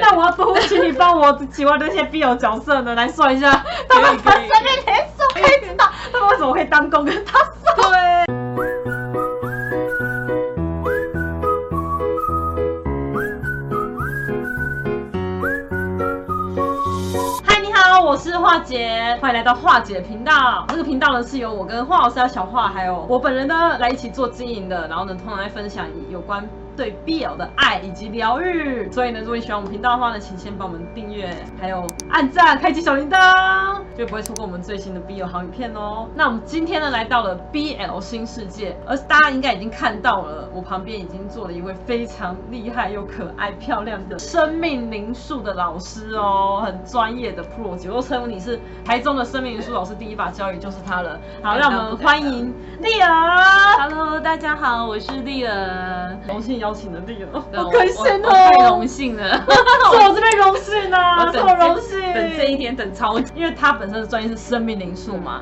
[0.00, 4.48] 那我要多请你帮我喜欢那些 BL 角色呢，来算一下他们的生命
[4.86, 7.76] 灵数，可以知道他们为什么会当公跟他算。
[7.76, 8.26] 对。
[17.44, 20.64] 嗨，你好，我是华姐，欢迎来到华姐频道。
[20.68, 26.48] 这个频道呢是由我跟华老师、小华还有我本人呢来一起做经营的，然后呢通常来分享有关。
[26.80, 31.28] 对 BL 的爱以及疗愈，所以呢，如果你喜欢我们频道的话呢，请先帮我们订阅，
[31.60, 36.08] 还有按赞，开启小铃铛，就不会错过我们最新的 BL 好影片哦。
[36.14, 51.20] 那我们今天呢，来到了 BL 新世界，而大家应该已经看到了，我旁边已经坐了一位非常厉害又可爱漂亮的生命灵数的老师哦，很专业的 Pro 级，我称呼你是台中的生命灵数老师，第一把交椅就是他了。
[51.42, 53.10] 好，让我们欢迎丽儿。
[53.80, 56.69] Hello，大家好，我是丽儿，荣幸邀。
[56.70, 58.30] 邀请的丽儿，好开心哦！
[58.30, 59.28] 太荣幸了，
[59.90, 62.00] 是我这边荣幸啊， 我荣幸。
[62.14, 65.40] 等这一天等超久，因为他本身的专业是生命灵数嘛，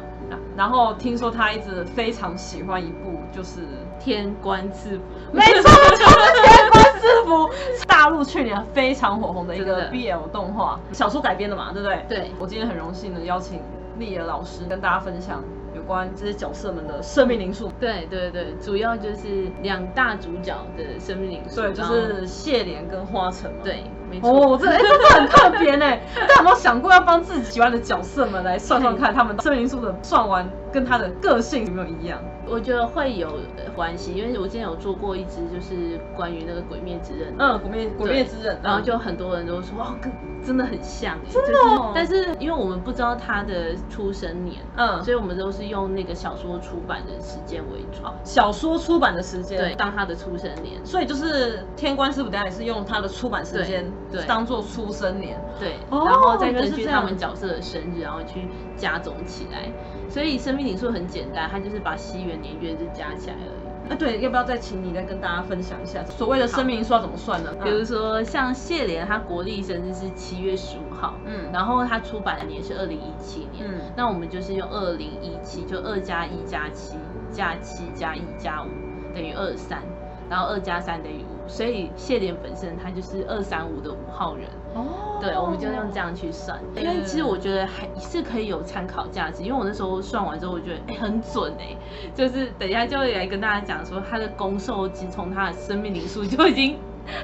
[0.56, 3.60] 然后听说他一直非常喜欢一部就是
[4.00, 4.96] 《天官赐福》，
[5.32, 6.02] 没错，就是
[6.46, 7.34] 《天官赐福》，
[7.86, 12.06] 大陆去年非常火红的一个 BL 动画小说改编的嘛，对不对？
[12.08, 13.60] 对，我今天很荣幸的邀请
[13.98, 15.44] 丽儿老师跟大家分享。
[15.88, 24.54] 有关这些角色们的生命灵数，对对对，主要就是两大主角的生命灵数，对，就是谢莲跟花城嘛，对，没错。
[24.54, 25.86] 哦，这哎，这个很特别呢。
[26.14, 32.20] 大家有没有想过要帮自己喜欢的角色们来算算看，他们生命灵数的算完跟他的个性有没有一样？
[32.50, 33.38] 我觉得会有
[33.74, 39.94] 关系，因为我之前有做过一支，就是关于那个鬼灭之刃，嗯，鬼灭鬼灭之刃，然后就很多人都说哇，
[40.42, 41.58] 真的很像，真的。
[41.94, 59.70] 但是因为我们不知道他的出生年，嗯，所以我们都是用那个小说出版的时间为主，小说出版的时间，对，当他的出生年，所以就是天官师傅，等下也是用他的出版时间，对，当做出生年，对，然后再根据他们角色的生日，然后去加总起来。
[60.10, 63.92] 所以生命理数很简单，它就是把西元年月日加起来而已。
[63.92, 67.54] 啊，对，要不要再请你再跟大家分享一下所谓的生命灵数要怎么算呢？
[67.62, 76.98] 比如说像谢莲，他国历生日是七月十五号，嗯，然后他出版的年是二零一七年，嗯，那我们就是用二零一七，就二加一加七
[77.30, 78.68] 加七加一加五
[79.14, 79.80] 等于二三，
[80.28, 81.48] 然后二加三等于五。
[81.48, 91.76] 所以谢莲本身他就是二三五的五号人哦，对，我们就用这样去算，因为其实我觉得还是可以有参考价值，因为我那时候算完之后，我觉得哎很准哎，
[92.14, 96.76] 就是等一下就会来跟大家讲说他的攻受，其实从他的生命灵数就已经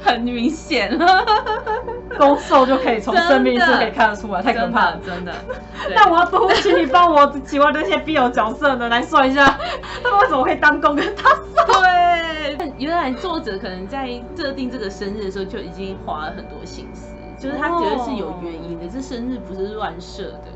[0.03, 1.25] 很明显了，
[2.19, 5.33] 攻受就可以从 生命灵数可以看得出来，太可怕了，真的。
[5.95, 9.59] 那我要多请你帮我喜欢那些 BL 角色呢来算一下，
[10.03, 11.31] 他们为什么会当攻跟他
[11.67, 11.83] 算？
[12.59, 17.14] 对，原来作者可能在设定这个生日的时候就已经花了很多心思，
[17.45, 20.47] 就是他觉得是有原因的，这生日不是乱设的，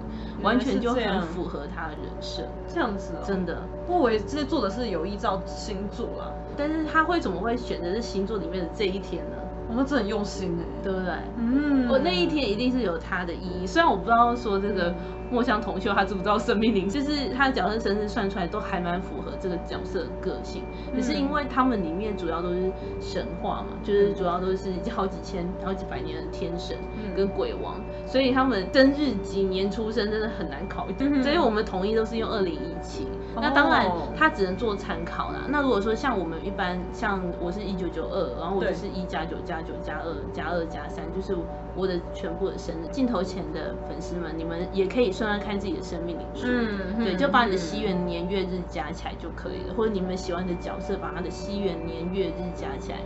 [0.42, 2.42] 完全就很符合他的人设。
[2.66, 3.62] 这样子，哦真的。
[3.86, 9.36] 我以为这些作者是有意照星座啦，但是他会怎么会选择是星座里面的这一天呢？
[9.68, 11.12] 我们真的很用心哎，对不对？
[11.36, 14.94] 嗯，我那一天一定是有它的意义，虽然我不知道说这个。
[15.30, 16.88] 墨香铜臭，他知不知道生命灵？
[16.88, 20.62] 就是他的角色生日算出来都还蛮符合这个角色的个性。
[20.96, 26.78] 可是因为他们里面主要都是神话嘛，就是主要都是好几千、好几百年的天神
[27.14, 30.94] 跟鬼王，所以他们生日几年出生真的很难考虑。
[31.22, 33.06] 所以我们统一都是用二零一七。
[33.42, 35.40] 那当然，他只能做参考啦。
[35.48, 41.36] 那如果说像我们一般，像我是一九九二，然后我就是一加九加九加二加二加三，就是
[41.74, 42.86] 我的全部的生日。
[42.92, 45.08] 镜头前的粉丝们，你们也可以。
[45.18, 52.98] 算算看自己的生命灵数，嗯，对，就把你的西元年月日加起来就可以了，或者你们喜欢的角色，把他的西元年月日加起来。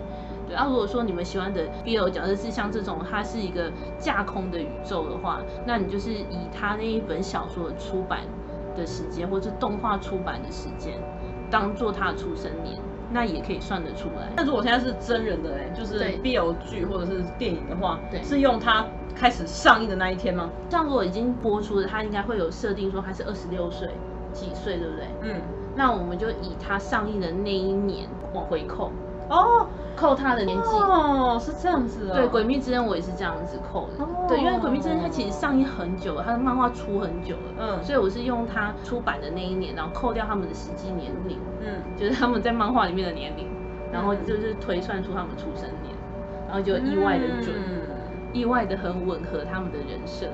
[0.46, 8.20] 对，啊，如果说你们喜欢的 BL 角色是像这种，它是一个架空的宇宙的话，那你就是以他那一本小说的出版
[8.76, 10.94] 的时间，或者是动画出版的时间，
[11.50, 12.78] 当做他的出生年，
[13.10, 14.32] 那也可以算得出来。
[14.36, 18.86] 那如果现在是真人的哎，就是 BL 剧或者是电影的话，对，是用他。
[19.14, 20.48] 开始上映的那一天吗？
[20.70, 23.86] 像如果已经播出了，他应该会有设定说他是二十六岁
[24.32, 25.06] 几岁，对不对？
[25.20, 25.42] 嗯，
[25.76, 28.90] 那我们就以他上映的那一年往回扣
[29.28, 29.66] 哦，
[29.96, 32.14] 扣他的年纪哦，是这样子哦。
[32.14, 34.04] 对，《鬼灭之刃》我也是这样子扣的。
[34.04, 43.48] 哦、对，因为《鬼灭之刃》它其实上映很久了，它的漫画出很久了，嗯，所以我是用它出版的那一年，然后扣掉他们的实际年龄，嗯，就是他们在漫画里面的年龄，
[43.92, 45.94] 然后就是推算出他们出生年，
[46.48, 47.54] 然后就意外的准。
[47.56, 47.82] 嗯
[48.32, 50.24] 意外的很吻合他们的人设，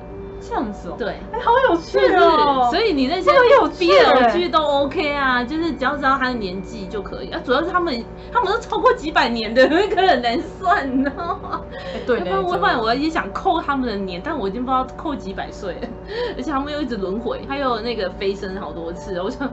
[0.41, 2.67] 这样子哦，对，哎，好有趣哦。
[2.71, 7.39] 所以你那些 BL 剧都 OK 啊，就是只要知道他的年纪就可以啊。
[7.43, 11.61] 主要是他们他们都超过几百年的，那个很难算，你知道吗？
[12.05, 15.87] 对，要不然我后来我也想扣他们的年，但我已经不知道扣几百岁了，
[16.37, 19.51] 而且他们又一直轮回，还有那个飞升好多次，我想。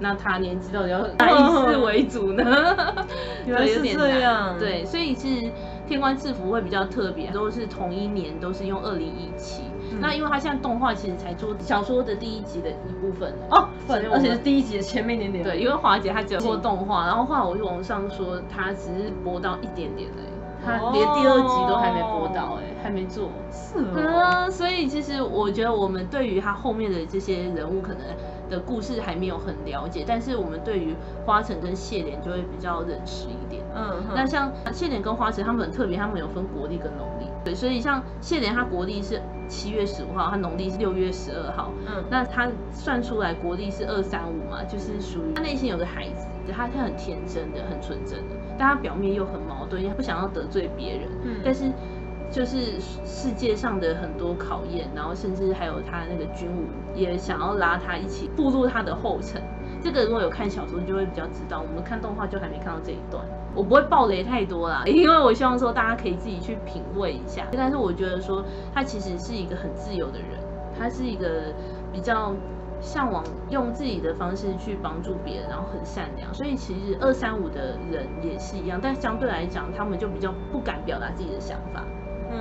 [0.00, 2.42] 那他年纪到底要哪 一次为主呢？
[3.46, 4.58] 原来是这样。
[4.58, 5.28] 对，所以是
[5.86, 9.62] 天官赐福会比较特别，都是同一年，都是用二零一七。
[10.00, 15.44] 那因为他现在动画其实才做小说的第一集的一部分哦，而且是第一集的前面一点点。
[15.44, 20.34] 对，因为华姐她只有做动画，然后后来我就网上说她只是播到一点点已。
[20.66, 23.28] 他连第二集都还没播到，哎，还没做。
[23.52, 28.00] 是啊，所以其实我觉得我们对于他后面的这些人物可能
[28.48, 30.96] 的故事还没有很了解，但是我们对于
[31.26, 33.62] 花城跟谢莲就会比较认识一点。
[33.76, 37.26] 嗯，那像谢莲跟花城他们很特别，他们有分国力跟农历。
[37.44, 41.70] 对，所以像谢莲他国历是七月十五号，他农历是六月十二号。
[41.86, 46.26] 嗯，那他算出来国历是二三五嘛，就是属于他内心有个孩子。
[46.52, 51.08] 他是很天真的，很纯真的，但他表面又很矛盾，他不想要得罪别人。
[51.22, 51.72] 嗯，但是
[52.30, 59.40] 就是世界上的很多考验，然后甚至还有他那个军武也想要拉他一起步入他的后尘。
[59.82, 61.62] 这个如果有看小说，就会比较知道。
[61.62, 67.46] 我们看动画就还没看到这一段，我不会爆雷太多啦， 因为我希望说大家可以自己去品味一下。
[67.52, 70.38] 但是我觉得说他其实是一个很自由的人，
[70.78, 71.52] 他是一个
[71.92, 72.34] 比较。
[72.80, 81.82] 向往用自己的方式去帮助别人，然后很善良，所以其实二三五的人也是一样，但相对来讲，他们就比较不敢表达自己的想法，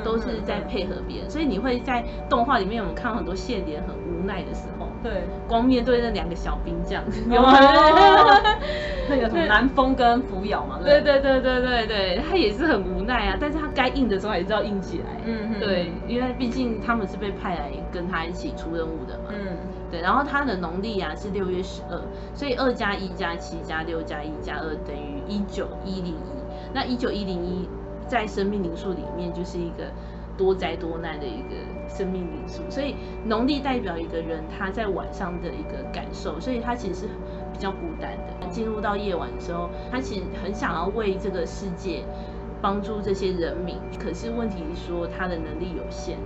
[0.04, 1.30] 都是在配合别人。
[1.30, 7.52] 所以你会在动画里面，我们看到很多谢莲很无奈的时候，对，光面对那两个小兵这样子， 有吗？
[9.10, 19.58] 那个什么南风跟扶摇嘛，对对对对对对，他也是很无奈啊，但是他该硬的时候也是要硬起来，嗯，对，因为毕竟他们是被派来跟他一起出任务的嘛，嗯。
[19.92, 22.02] 对，然后他的农历啊是六月十二，
[22.34, 26.34] 所以二加一加七加六加一加二等于一九一零一。
[26.74, 27.70] 那一九一零一
[28.08, 29.84] 在生命灵数里面就是一个
[30.38, 31.56] 多灾多难的一个
[31.88, 32.96] 生命因素，所以
[33.26, 37.08] 农历代表一个人他在晚上的一个感受，所以他其实是
[37.52, 38.48] 比较孤单的。
[38.50, 42.04] 进入到夜晚的时候，他其实很想要为这个世界
[42.62, 46.18] 帮助这些人民，可是问题是说他的能力有限。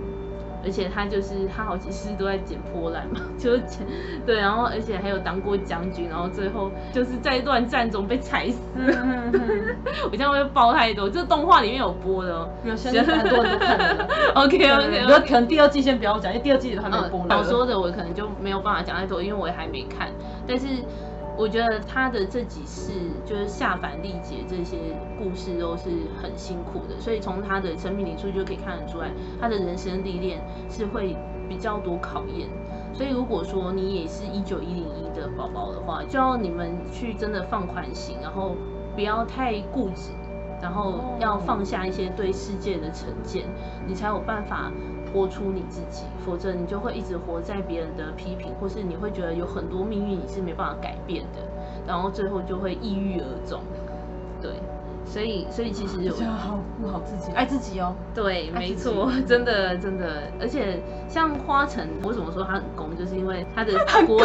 [0.64, 3.86] 而且他就是他好几次都在捡破烂嘛， 就是捡
[4.26, 8.58] 对，然后而且还有当过将军，然后最后就是在一段战中被踩死。
[10.10, 14.08] 我这样会爆太多，这动画里面有播的哦，有现在很多人都看了。
[14.34, 17.24] OK OK，那可能第二季先不要讲，因为第二季都还没有播。
[17.28, 20.08] 小说的我可能就没有办法讲太多，因为我也还没看，
[20.46, 20.66] 但是。
[21.38, 22.90] 我觉得他的这几世
[23.24, 24.76] 就是下凡历劫这些
[25.16, 25.88] 故事都是
[26.20, 31.16] 很辛苦的，所以从他的生命灵数就可以看得出来，他的人生历练是会
[31.48, 32.48] 比较多考验。
[32.92, 38.56] 所以如果说你也是一九一零一的宝宝的话，就要你们去真的放宽心，然后
[38.96, 40.10] 不要太固执，
[40.60, 43.44] 然后要放下一些对世界的成见，
[43.86, 44.72] 你才有办法。
[45.12, 51.40] 活出你自己，否则你就会一直活在别人的批评，或是你会觉得有很多命运你是没办法改变的，
[51.86, 53.60] 然后最后就会抑郁而终。
[54.40, 54.52] 对，
[55.04, 57.94] 所以所以其实就要好顾好自己，爱自己哦。
[58.14, 63.72] 对，没错，真的真的，而且像花城，为什么说他很攻，就是因为他的
[64.06, 64.20] 国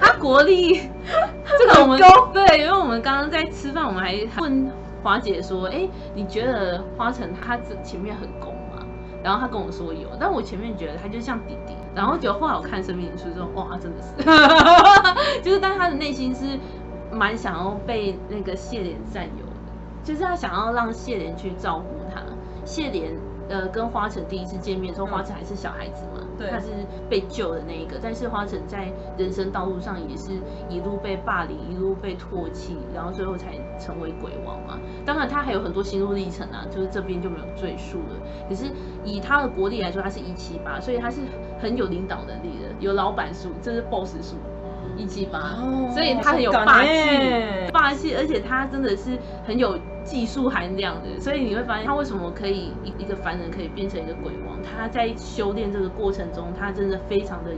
[0.00, 0.80] 他国力，
[1.58, 2.00] 这个我们
[2.32, 4.68] 对，因为我们刚刚在吃饭，我们还问
[5.02, 8.54] 华姐说，哎，你觉得花城他这前面很攻？
[9.24, 16.58] 然后他跟我说有，但我前面觉得他就像弟弟，然后结果后来我看生命书之后，哇，真的是， 就是但他的内心是
[17.10, 22.22] 蛮想要被那个谢莲占有的，就是他想要让谢莲去照顾他，
[22.66, 23.10] 谢莲。
[23.48, 26.66] 呃，跟花城第一次见面的时候，花城还是小孩子嘛，对，他是
[27.08, 27.98] 被救的那一个。
[28.02, 30.32] 但是花城在人生道路上也是
[30.68, 34.78] 一路被霸凌，一路被唾弃，然后最后才成为鬼王嘛。
[35.04, 38.16] 当然他还有很多心路历程啊，就是这边就没有赘述了。
[38.48, 38.64] 可是
[39.04, 41.20] 以他的国力来说，他是一七八，所以他是
[41.60, 44.36] 很有领导能力的，有老板数，这是 boss 数。
[44.96, 45.56] 一七八，
[45.92, 46.88] 所以他很有霸气，
[47.72, 57.50] 霸气，而且他真的是很有技术含量的，所以你会发现他为什么可以一一个凡人可以变成一个鬼王，他在修炼这个过程中，他真的非常的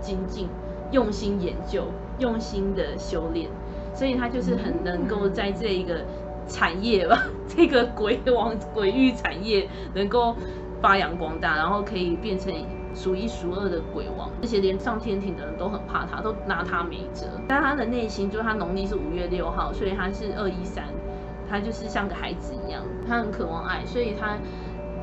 [0.00, 0.48] 精进，
[0.92, 1.86] 用心研究，
[2.18, 3.48] 用心的修炼，
[3.94, 6.04] 所以他就是很能够在这一个
[6.46, 7.18] 产业吧，
[7.48, 10.36] 这个鬼王鬼域产业能够
[10.82, 12.52] 发扬光大，然后可以变成。
[12.96, 17.26] 数一数二的鬼王，这些连上天庭的人都很怕他，都拿他没辙。
[17.48, 20.84] 但他的内心，就是他农历是五月六号，所以他是二一三，
[21.54, 24.36] 他就是像个孩子一样，他很渴望爱，所以他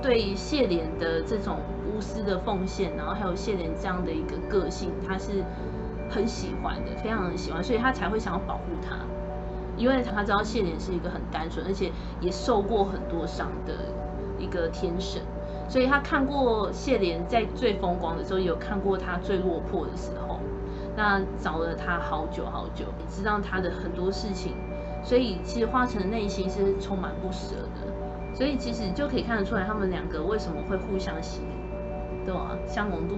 [0.02, 5.46] 对谢莲的这种无私的奉献，然后还有谢莲这样的一个个性，他是
[6.10, 8.98] 很喜欢的，非常的喜欢，所以他才会想要保护他，
[9.78, 11.90] 因为他知道谢莲是一个很单纯，而且
[12.20, 13.74] 也受过很多伤的
[14.38, 15.22] 一个天神，
[15.70, 20.42] 所以他看过谢莲在最风光的时候，也有看过他最落魄的时候，
[20.98, 24.54] 那找了他好久好久，也知道他的很多事情，
[25.04, 27.92] 所以其实花城的内心是充满不舍的。
[28.34, 32.52] 所以其实就可以看得出来，他们两个为什么会互相吸引，对吧？
[32.66, 33.16] 相容度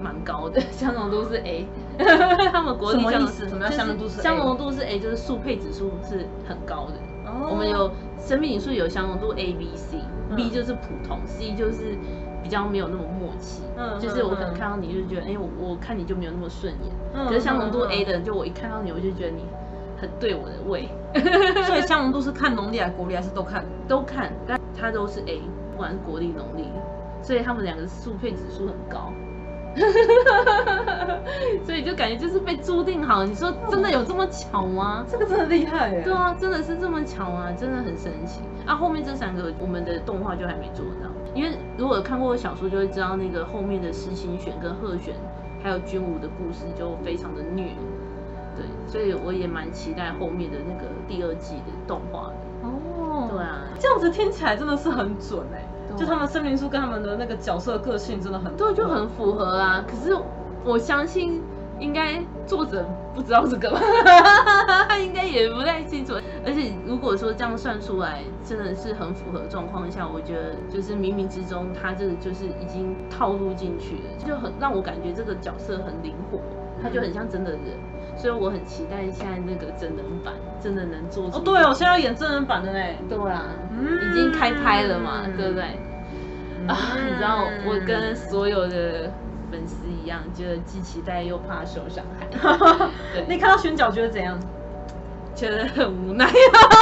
[0.00, 1.66] 蛮高的， 相容度是 A。
[2.50, 3.46] 他们国力什么意思？
[3.46, 4.22] 什么叫相容度是 A？
[4.22, 6.94] 相容度是 A，就是速配指数是很高的。
[7.26, 7.48] 哦。
[7.50, 11.96] 我们有生命灵数有相容度 A、B、C，B 就是普通，C 就是
[12.42, 13.64] 比较没有那么默契。
[13.76, 14.00] 嗯。
[14.00, 16.92] 就是我可能看到你就觉得，哎，我我看你就没有那么顺眼。
[17.14, 17.26] 嗯。
[17.26, 19.42] 可是相容度 A 的人，就我一看到你，我就觉得你。
[19.96, 20.88] 很对我的胃，
[21.66, 23.64] 所以相容度是看农历还是国历，还是都看？
[23.88, 25.40] 都看，但它都是 A，
[25.72, 26.68] 不管是国历农历，
[27.22, 29.12] 所以他们两个速配指数很高，
[31.64, 33.24] 所以就感觉就是被注定好。
[33.24, 35.04] 你说真的有这么巧吗？
[35.08, 36.02] 这个真的厉害耶！
[36.04, 38.40] 对啊，真的是这么巧啊，真的很神奇。
[38.66, 45.14] 啊，后面这三个我们的动画就还没做到，因为如果有看过小说就会知道，那个后面的石清玄跟贺玄
[45.62, 47.72] 还有君武的故事就非常的虐。
[48.56, 52.34] 对，所以我也蛮期待后面的那个第二季的动画的。
[52.62, 59.84] 哦，对啊，这样子听起来真的是很准哎，对就他们生命书跟他们的那个角色个性真的很对，就很符合啊。
[59.86, 60.16] 可是
[60.64, 61.42] 我相信，
[61.78, 63.78] 应该作者不知道这个吧？
[64.88, 66.14] 他应该也不太清楚。
[66.46, 76.38] 而且如果说这样算出来，真的是很符合状况下，我觉得就是冥冥之中，他这个就是已经套路进去了，就很让我感觉这个角色很灵活，
[76.82, 77.60] 他就很像真的人。
[78.14, 81.36] 嗯所以我很期待现在那个真人版真的能做出。
[81.38, 82.96] 哦，对哦，现在要演真人版的嘞。
[83.08, 83.42] 对啊，
[83.72, 85.64] 嗯、已经开拍了嘛，嗯、对不对？
[86.60, 89.10] 嗯、啊，你知道我跟所有的
[89.50, 92.26] 粉丝一样，觉得既期待又怕受伤害。
[93.12, 94.38] 对你看到选角觉得怎样？
[95.34, 96.30] 觉得很无奈，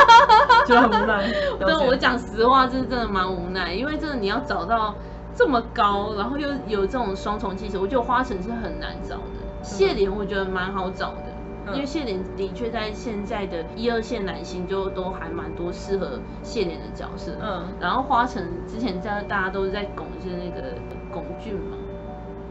[0.69, 1.27] 觉得很无奈。
[1.59, 4.95] 对，我讲实话，这是真的蛮无奈，因为真的你要找到
[5.35, 9.42] 这么高，然后又有这种双重气质，我觉得花城是很难找的。
[9.63, 11.25] 谢莲我觉得蛮好找的，
[11.67, 17.33] 嗯、因为谢莲的确在现在的一二线男星就都还蛮多适合谢莲的角色。
[17.41, 20.75] 嗯，然后花城之前在大家都是在拱就是那个
[21.13, 21.77] 龚俊嘛，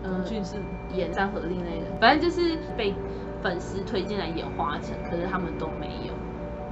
[0.03, 0.55] 龚俊是
[0.93, 2.93] 演张合令那个，反正就是被
[3.41, 6.13] 粉丝推荐来演花城，可是他们都没有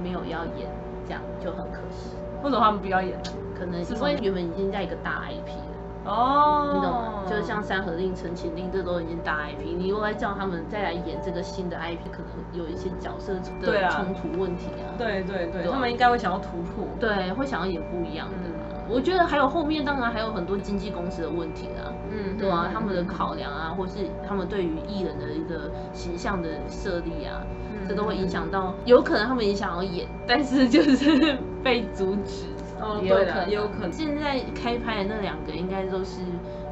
[0.02, 0.68] 没有要演，
[1.04, 2.16] 这样就很可惜。
[2.42, 3.16] 为什么他们不要演？
[3.58, 5.69] 可能是因为原本已经在一个大 IP 了。
[6.04, 7.22] 哦，你懂吗？
[7.28, 13.40] 就是像《山河令》《陈情令》，这都已经大 IP，你又来叫他们再来演这个新的 IP，可能有一些角色的
[13.90, 14.96] 冲突问题啊。
[14.98, 18.34] 对对对，他们应该会想要突破，对，会想要演不一样的。
[18.92, 27.40] 我觉得还有后面当然还有很多经纪公司的问题啊，嗯，对啊，他们的考量啊，或是他们对于艺人的一个形象的设立啊，
[27.88, 32.46] 这都会影响到，有可能他们也想要演，但是就是被阻止。
[32.80, 33.92] 哦，对了，也有可能。
[33.92, 36.22] 现在开拍的那两个应该都是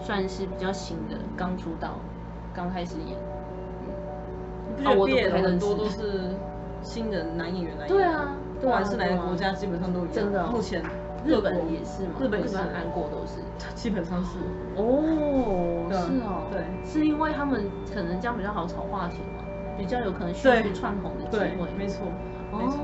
[0.01, 1.99] 算是比较新的，刚出道，
[2.55, 3.19] 刚开始演。
[4.79, 6.35] 嗯，啊，我都很多都是
[6.83, 7.89] 新人男演员来演。
[7.89, 10.07] 对啊，不管是哪个国家，基本上都有。
[10.07, 10.83] 真的，目前
[11.27, 12.15] 日本也是嘛？
[12.21, 13.41] 日本也是，韩国都是，
[13.75, 14.39] 基本上是。
[14.77, 19.45] 哦，是哦，对，是因为他们可能这样比较好炒话题嘛，
[19.77, 21.69] 比较有可能迅速窜红的机会。
[21.77, 22.07] 没错，
[22.53, 22.79] 没错。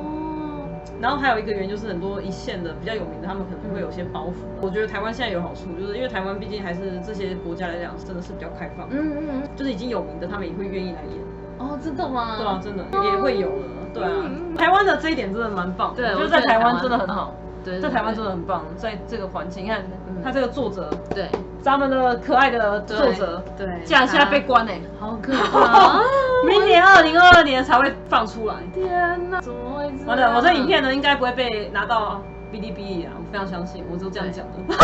[1.00, 4.44] 然后还有一个原因就是很多一线的比较有名的，他们可能会有些包袱。
[4.44, 8.86] 嗯、我觉得台湾现在有好处，就是因为台湾毕竟还是这些国家来讲真的是比较开放。
[8.90, 11.20] 嗯嗯嗯，就是已经有名的，他们也会愿意来演。
[11.58, 12.36] 哦，真的吗？
[12.38, 13.64] 对啊，真的、哦、也会有的。
[13.92, 15.94] 对啊，嗯、台湾的这一点真的蛮棒。
[15.94, 17.34] 对，就是在台湾真的很好。
[17.64, 19.83] 对，在台湾真的很棒，在这个环境，你看
[20.23, 21.28] 他这个作者，对，
[21.62, 26.00] 咱们的可爱的作者，对，竟然现在被关哎，好可怕！
[26.47, 28.54] 明年二零二二年才会放出来。
[28.75, 29.90] 天哪，怎么会？
[30.06, 32.21] 完了，我这影片呢，应该不会被拿到
[32.52, 34.52] 哔哩哔哩啊，我非常相信，我就这样讲的。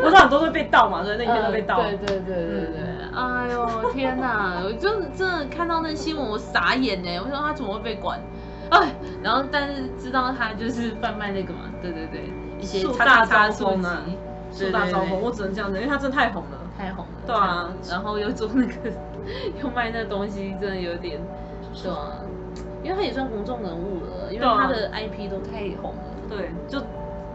[0.00, 1.82] 我知道很多会被盗嘛，所以那影片都被盗。
[1.82, 2.78] 对对对对对，
[3.14, 8.20] 哎呦天哪，我就真的看到那新闻，我傻眼呢，我说他怎么会被关？
[8.70, 14.02] 哎，然后但是知道他就是贩卖那个嘛，对对对，一些树大招风啊，
[14.52, 18.72] 树大招风，我只能这样子，因为他真的太红了，太红了，对啊，然后又做那个，
[19.62, 21.18] 又卖那东西，真的有点，
[21.82, 22.20] 对啊，
[22.82, 26.78] 因为他也算公众人物了，因为他的 IP 都太红了，对，就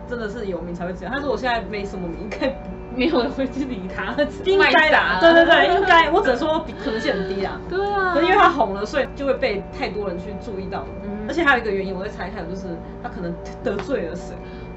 [0.07, 2.47] 真的是有名才会这样，他说我现在没什么名，应该
[2.95, 4.13] 没有人会去理他，
[4.45, 11.09] 应该的，对对对，应该，我只能说可能性很低啊，对啊，因为他红了，所以就会被太多人去注意到，嗯。
[11.27, 12.67] 而且还有一个原因，我在猜，还有就是
[13.01, 13.33] 他可能
[13.63, 14.35] 得罪了谁？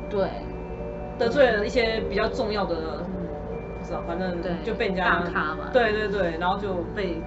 [0.08, 0.28] 对，
[1.18, 2.74] 得罪了一些比较重要的，
[3.78, 5.68] 不知道，反正就被人家大咖嘛。
[5.72, 7.20] 对对对，然后就被。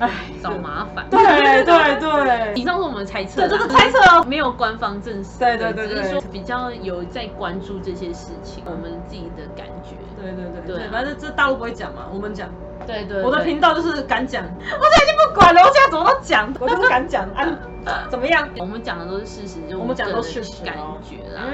[0.00, 0.10] 哎，
[0.42, 1.06] 找麻烦。
[1.08, 1.20] 对
[1.62, 5.38] 对对，以上是我们猜测，对，这个猜测哦，没有官方证实。
[5.38, 9.94] 对对对，只是说比较有在关注这些事情，我们自己的感觉。
[10.32, 12.48] 对对对对，反正这大陆不会讲嘛，我们讲。
[12.86, 17.46] 对对，我的频道就是敢讲， 我现在已经不管了，我现在怎么都讲，我就是敢讲啊，
[18.10, 18.46] 怎么样？
[18.58, 21.44] 我们讲的都是事实，就我们讲的都是感觉啦，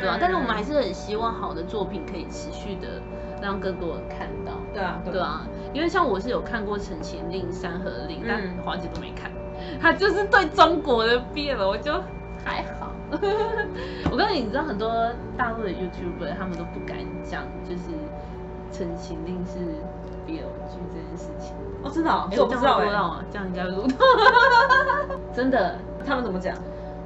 [0.00, 2.88] 对啊，但是我们还是很希望好的作品可以持续的
[3.42, 4.52] 让更多人看到。
[4.72, 5.46] 对啊，对啊。
[5.74, 9.30] 因为像我是有看过《陈情令》《山河令》，但华姐都没看。
[9.82, 11.92] 她就是对中国的变了我就
[12.42, 12.87] 还好。
[14.10, 17.90] 我告诉你，你知道很多大陆的 YouTuber 他们都不敢讲，就是
[18.72, 19.58] 《陈情令》是
[20.26, 21.54] BL 剧这件事情。
[21.82, 22.10] 哦，真的？
[22.42, 22.86] 我不知道哎。
[23.30, 23.96] 这样应该录到。
[25.32, 25.78] 真的？
[26.06, 26.54] 他们怎么讲？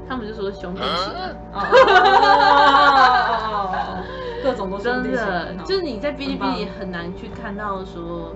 [0.09, 1.13] 他们就说兄弟情。
[4.43, 8.35] 各种都真的，就是你在哔哩哔哩很难去看到说。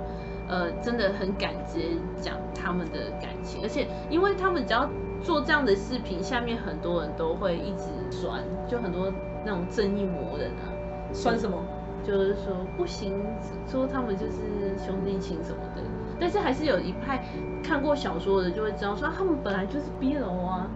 [0.49, 1.89] 呃，真的很敢直接
[2.21, 4.89] 讲他们的感情，而且因为他们只要
[5.27, 9.13] 做这样的视频，下面很多人都会一直酸，就很多
[9.45, 10.71] 那种正义魔人啊，
[11.13, 11.59] 酸什么？
[12.05, 13.27] 就是说不行，
[13.67, 15.83] 说他们就是兄弟情什么的。
[16.21, 17.25] 但是还是有一派
[17.61, 20.69] 看过小说的就会知道说他们本来就是 B 楼啊，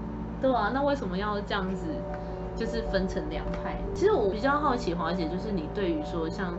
[0.42, 1.86] 对啊，那为什么要这样子？
[2.56, 3.76] 就是分成两派。
[3.94, 6.52] 其实我比较好奇华姐，就是你对于说像。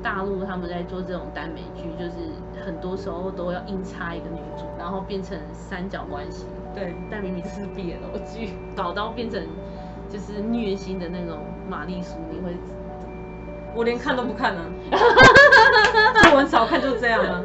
[0.00, 2.30] 大陆他们在做这种耽美剧，就是
[2.64, 6.46] 很多时候都要硬插一个女主，然后变成三角关系。
[6.78, 7.98] 对，但明明是 BL
[8.32, 9.44] 剧，搞到变成
[10.08, 12.52] 就是虐心的那种玛丽苏，你会？
[13.74, 14.60] 我连看都不看呢、
[14.92, 14.98] 啊。
[16.32, 17.42] 我很少看，就是这样啊。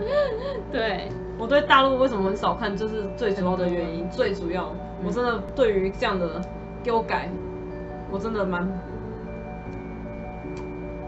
[0.71, 4.07] 对，我对大陆为什么很少看，就是最主要的原因。
[4.09, 4.71] 最主要，
[5.03, 6.39] 我真的对于这样的
[6.83, 7.27] 给我改，
[8.11, 8.67] 我真的蛮。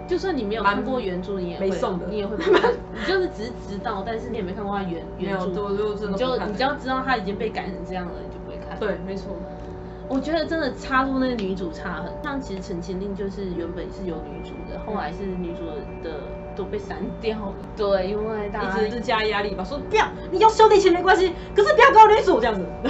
[0.08, 1.70] 就算你没有看过原著，你也会，
[2.10, 2.72] 你也会看。
[2.94, 5.48] 你就是只是知道，但是你也没看过他原原著，
[6.08, 8.78] 你就你只要知道他已经被改成这样了，你就不会看。
[8.80, 9.36] 对，没错。
[10.08, 15.66] 我觉得真的插入那个女主差很，像其实《陈情令》就是原本是有女主的，后来是女主
[16.04, 16.12] 的
[16.56, 17.54] 都被删掉了。
[17.76, 22.64] 对，因为大家一直是加压力吧，说不要，你要兄弟情没关系，可是不要搞女主这样子。
[22.84, 22.88] 没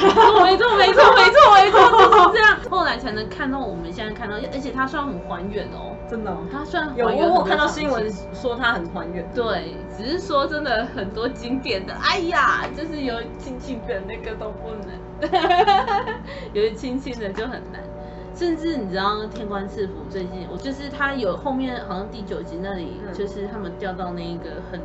[0.58, 1.80] 错，没错，没错，没错，
[2.28, 2.58] 就是这样。
[2.70, 5.95] 后来才能看到我们现在看到，而且它算很还原哦。
[6.10, 9.28] 真的，他算有，我看到新闻说他很还原。
[9.34, 15.30] 对，只是说真的很多经典的，哎呀，就是有亲亲的那个都不能，
[16.54, 17.82] 有亲亲的就很难。
[18.36, 24.80] 甚至你知道《天官赐福》最近，我就是他有后面好像第九集那里，就是他们掉到那一个很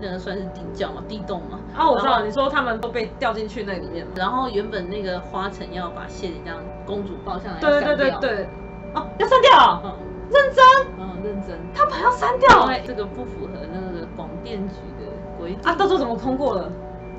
[0.00, 1.60] 那个算是地窖嘛，地洞嘛。
[1.76, 4.06] 啊，我知道，你说他们都被掉进去那里面。
[4.16, 8.48] 然后原本那个花城要把谢里这样公主抱下来，对对对对，
[8.94, 9.82] 哦，要删掉。
[9.84, 9.92] 嗯
[10.34, 10.64] 认真，
[10.98, 11.56] 嗯，认真。
[11.74, 15.60] 他把它删掉，因为这个不符合那个广电局的规定。
[15.62, 16.70] 啊，到时候怎么通过了？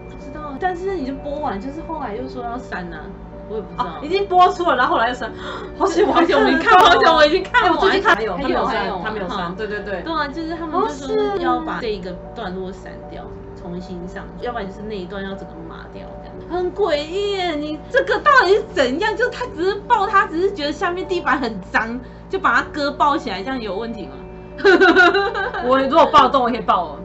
[0.10, 2.98] 不知道，但是已经播完，就是后来又说要删呢，
[3.50, 3.86] 我也不知道。
[4.04, 5.32] 已经播出了，然后后来又删。
[5.80, 7.80] 好久好久没看，好久我已经看完。
[7.80, 9.56] 还有，还有，还有，他没有删。
[9.56, 10.02] 对对对。
[10.02, 13.24] 对啊，就是他们就说要把这一个段落删掉，
[13.62, 16.36] 重新上，要不然就是那一段要整个抹掉，这样。
[16.48, 19.16] 很诡异，你这个到底是怎样？
[19.18, 22.00] 就他只是抱，他只是觉得下面地板很脏。
[22.30, 24.14] 就把他哥抱起来，这样有问题吗？
[25.66, 26.98] 我如果抱动，我可以抱，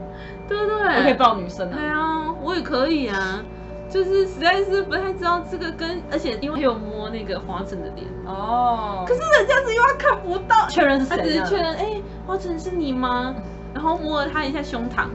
[0.49, 0.97] 对不对？
[0.99, 1.77] 我可以抱女生啊。
[1.77, 3.41] 对啊，我也可以啊。
[3.89, 9.05] 就是实在是不太知道这个跟，而且因为有摸那个华晨的脸哦。
[9.05, 11.17] 可是人家是因为他看不到，确认是谁？
[11.17, 13.35] 他只是确认，哎、欸，花城是你吗？
[13.75, 15.07] 然后摸了他一下胸膛，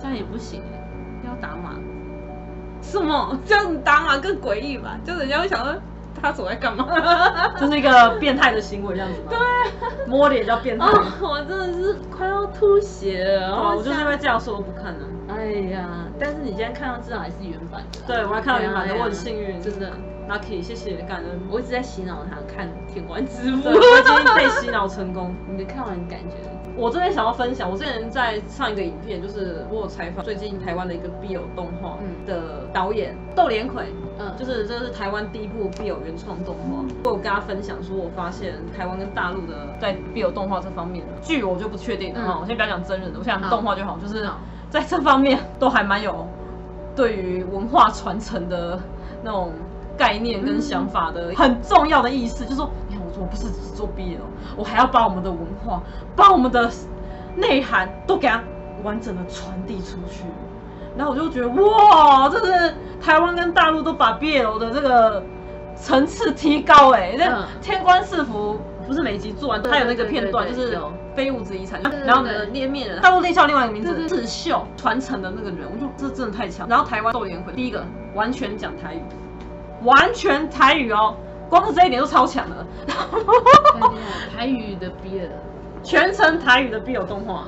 [0.00, 0.60] 这样也不行，
[1.24, 1.76] 要打码。
[2.82, 3.38] 什么？
[3.46, 4.98] 这样子打码更诡异吧？
[5.04, 5.74] 就人家会想说。
[6.20, 6.86] 他走在干嘛？
[7.58, 9.30] 这是一个变态的行为，这样子吗？
[9.30, 10.86] 对，摸脸叫变态。
[11.20, 13.52] 我真的是快要吐血了。
[13.56, 15.06] 哦，我就是因为这样说我不看了。
[15.28, 18.00] 哎呀，但是你今天看到至少还是原版的。
[18.06, 19.90] 对，我还看到原版的，我很幸运，真的。
[20.28, 21.40] Lucky，谢谢感恩。
[21.48, 25.32] 我一直在洗脑他看《天官赐福》，我今天被洗脑成功。
[25.56, 26.36] 你看完感觉？
[26.76, 33.86] 我这边想要分享，我之前在上一个影片，就是我有采访最近台湾的一个 BL 动画的导演窦连魁，
[34.18, 36.84] 嗯，就是这是台湾第一部 BL 原创动画。
[37.04, 42.38] 我有跟他分享说，我发现台湾跟大陆的在 BL 动画这方面的剧，我就不确定了哈。
[42.42, 44.28] 我先不要讲真人的，我想动画就好，就是
[44.68, 46.26] 在这方面都还蛮有
[46.96, 48.78] 对于文化传承的
[49.22, 49.52] 那种
[49.96, 52.70] 概念跟想法的很重要的意思，就是说。
[52.98, 54.18] 我我不是只是做 BL，
[54.56, 55.82] 我还要把我们的文化，
[56.14, 56.70] 把我们的
[57.34, 58.42] 内涵都给它
[58.82, 60.24] 完整的传递出去。
[60.98, 65.22] 然后我就觉得，哇，这是台湾跟大陆都把 BL 的这个
[65.74, 67.14] 层次提高哎。
[67.18, 67.24] 那
[67.62, 70.78] 《天官赐福》不是每集做完，它有那个片段，就是
[71.14, 71.80] 非物质遗产。
[72.04, 76.68] 然后呢，捏面人，大陆内叫另外一个名字，刺绣传承的那个人，我就这真的太强。
[76.68, 77.82] 然后台湾豆莲辉，第一个
[78.14, 79.00] 完全讲台语，
[79.86, 81.16] 完全台语哦，
[81.48, 82.66] 光是这一点都超强的。
[84.36, 85.30] 台语的 BL，
[85.82, 87.44] 全程台语的 BL 动画。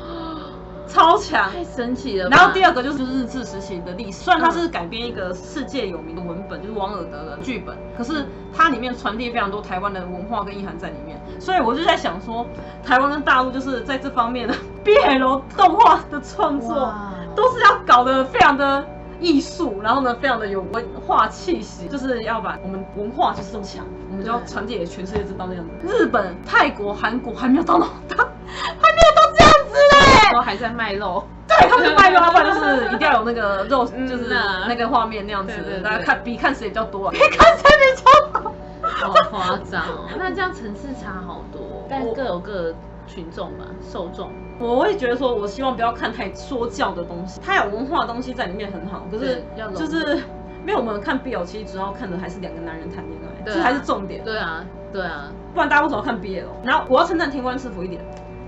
[0.87, 2.31] 超强，太神奇了。
[2.31, 11.21] 然后第二个就是日治时期的历史，虽然它是改编一个世界有名的文本，就是王尔德的剧本，可是它里面传递非常多台湾的文化跟意涵在里面。
[11.39, 12.47] 所以我就在想说，
[12.83, 16.91] 台湾跟大陆就是在这方面的 BL 动画的创作，
[17.37, 18.83] 都是要搞得非常的
[19.21, 25.71] 艺术，然后呢，非常的有文化气息，就是要把我们文化就是这么强，我们就要传递给全世界知道那样子。
[25.87, 31.25] 日本、泰国、韩国还没有到那么大，还没有到这样子嘞，都还在卖肉。
[31.49, 34.37] 对，他们卖肉，要不然就是一定要有那个肉，就是
[34.69, 38.55] 那个画面那样子，大家看比看谁比较多，比看谁比较多。
[38.81, 42.75] 好夸张哦，那这样层次差好多，但各有各
[43.07, 44.31] 群众嘛，受众。
[44.59, 49.43] 我会觉得说，我希望不要看太说教的东西，它有文化的东西在里面很好，可是
[49.75, 50.21] 就是
[50.65, 54.23] 没有我们看 BL，其实主要看的还是两个男人谈恋爱，这才是重点。
[54.25, 56.45] 对啊，对啊，不然大家为什么要看 BL？
[56.65, 58.03] 然后我要称赞天官赐福一点，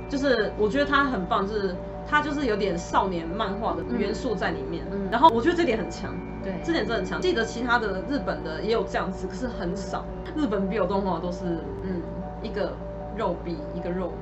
[0.09, 1.75] 就是我觉得他很棒，就是
[2.07, 7.21] 他就是有点少年漫画的元素在里面，然后我觉得这点很强，对，这点真的很强。
[7.21, 10.05] 记得其他的日本的也有这样子，可是很少。
[10.37, 11.45] 日本 BL 动画都是
[11.85, 12.03] 嗯
[12.43, 12.73] 一个
[13.17, 14.13] 肉比一个肉。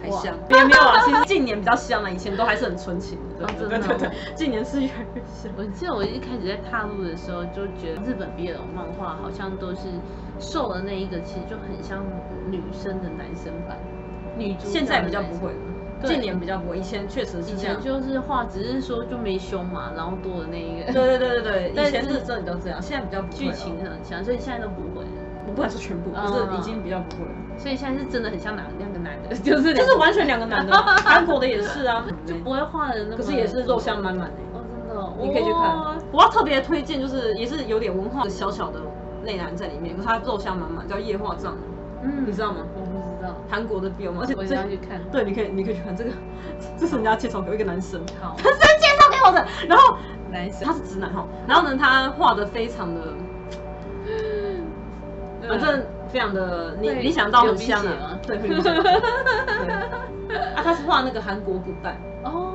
[0.00, 1.00] 还香，也没有啊。
[1.04, 3.46] 其实近年比较香了，以前都还是很纯情的。
[3.46, 5.52] 对对对，近年是越来越香。
[5.56, 9.88] 我记得我一开始在踏入的时候，就觉得日本 BL 漫画好像都是
[10.38, 12.04] 瘦的那一个，其实就很像
[12.50, 13.78] 女生的男生版。
[14.36, 15.58] 女主现在比较不会了，
[16.04, 17.52] 近年比较不会，以前确实是。
[17.52, 20.92] 以前就是画，只是说就没胸嘛，然后多的那一个。
[20.92, 25.04] 对对对对对，以前是真的都这样，现在比较剧情很强，所以现在都不会。
[25.48, 27.32] 我不敢说全部，就是已经比较不会了。
[27.56, 30.76] 所以现在是真的很像两两个男的， 就是就是完全两个男的。
[31.04, 33.16] 韩国的也是啊，就不会画的那么。
[33.16, 34.36] 可是也是肉香满满的。
[34.52, 35.76] 哦，真的，你可以去看。
[36.10, 38.80] 我要特别推荐，就是也是有点文化的小小的
[39.24, 41.56] 内涵在里面，可是它肉香满满，叫夜话帐。
[42.02, 42.58] 嗯，你知道吗？
[42.74, 43.34] 我不知道。
[43.50, 44.18] 韩国的 BL 吗？
[44.22, 45.00] 而且我一定要去看。
[45.10, 46.10] 对，你可以，你可以去看这个。
[46.76, 49.46] 这是人家介绍给我一个男生，男生 介绍给我的。
[49.68, 49.96] 然后
[50.30, 53.00] 男生他是直男哈，然后呢，他画的非常的，
[55.48, 55.82] 反正。
[56.08, 58.72] 非常的，你你想到很像啊，对，对，
[60.54, 61.96] 啊，他是画那个韩国古代。
[62.24, 62.52] 哦，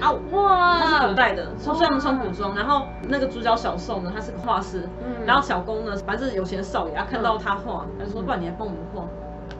[0.00, 4.88] 啊哇，他是古代的，他虽然穿古装，然后那个主角小宋呢，他是个画师，
[5.26, 9.02] 然后小公呢，反正是有钱少爷，他看到他画，他就说，不然你来帮我们画，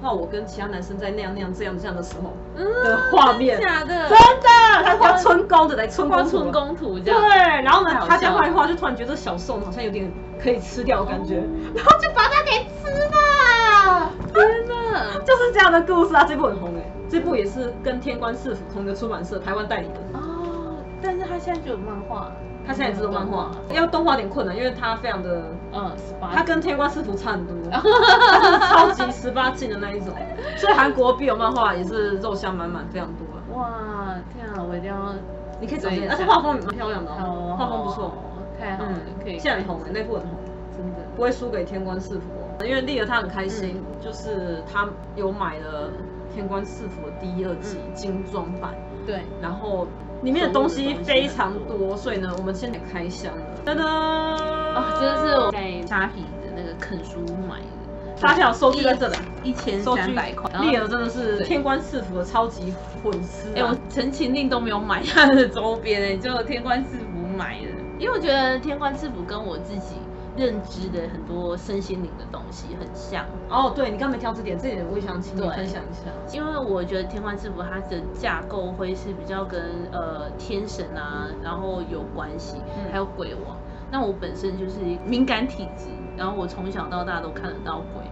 [0.01, 7.29] 画我跟其他男生在那样那样这样这样的时候的画面，假的，真的，他画春宫的，来春宫图，春宫图这样，对，
[7.63, 10.11] 然后呢，他这样画一画，就突然觉得小宋好像有点
[10.43, 11.37] 可以吃掉的感觉，
[11.75, 12.51] 然后就把他给
[12.83, 14.11] 吃了。
[14.35, 16.25] 天哪， 就是这样的故事啊！
[16.25, 20.19] 这部很红哎，这部也是跟天官赐福同一个出版社台湾代理的。
[20.19, 20.77] 哦。
[21.03, 22.31] 但是他现在就有漫画，
[22.69, 25.91] 他现在只有漫画，要动画有点困难，因为他非常的嗯，
[26.35, 30.15] 他跟天官赐福差很多， 他是超级十八禁的那一种。
[30.59, 33.57] 所以韩国必有漫画也是肉香满满，非常多。
[33.57, 35.15] 哇，天啊，我一定要，
[35.59, 38.13] 你可以找一下，而且画风也蛮漂亮的哦，画风不错，
[38.61, 38.91] 太好了，
[39.25, 39.39] 可以。
[39.39, 40.39] 现在很红哎，那部很红，
[40.77, 40.97] 真的。
[41.17, 42.27] 不会输给天官赐福。
[42.65, 45.89] 因为丽儿她很开心，嗯、就是她有买了
[46.35, 48.75] 《天官赐福》的第一、二季精装版，
[49.09, 49.87] 对，然后
[50.23, 60.51] 里面的东西非常多，所以呢，我们现在开箱了，噔噔，啊，这个是我在虾皮的那个啃书买的，发票收据在这里，一千三百块。
[60.61, 62.71] 丽儿真的是《天官赐福》的超级
[63.03, 67.69] 粉丝，哎，我陈情令都没有买他的周边，哎，就《天官赐福》买的，
[67.99, 69.95] 因为我觉得《天官赐福》跟我自己。
[70.39, 76.11] 认知的很多身心灵的东西很像哦，对，你刚没挑这点，这点我也想请你分享一下。
[76.33, 82.59] 因为我觉得天官赐福它的架构会是比较跟呃天神啊，然后有关系，
[82.93, 83.57] 还有鬼王。
[83.91, 88.05] 那我本身就是敏感体质，然后我从小到大都看得到鬼。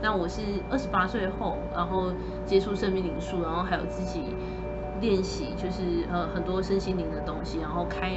[0.00, 0.40] 那我是
[0.70, 2.12] 二十八岁后，然后
[2.46, 4.22] 接触生命灵数，然后还有自己。
[5.00, 8.12] 练习就是呃很多身心灵的东西，然后开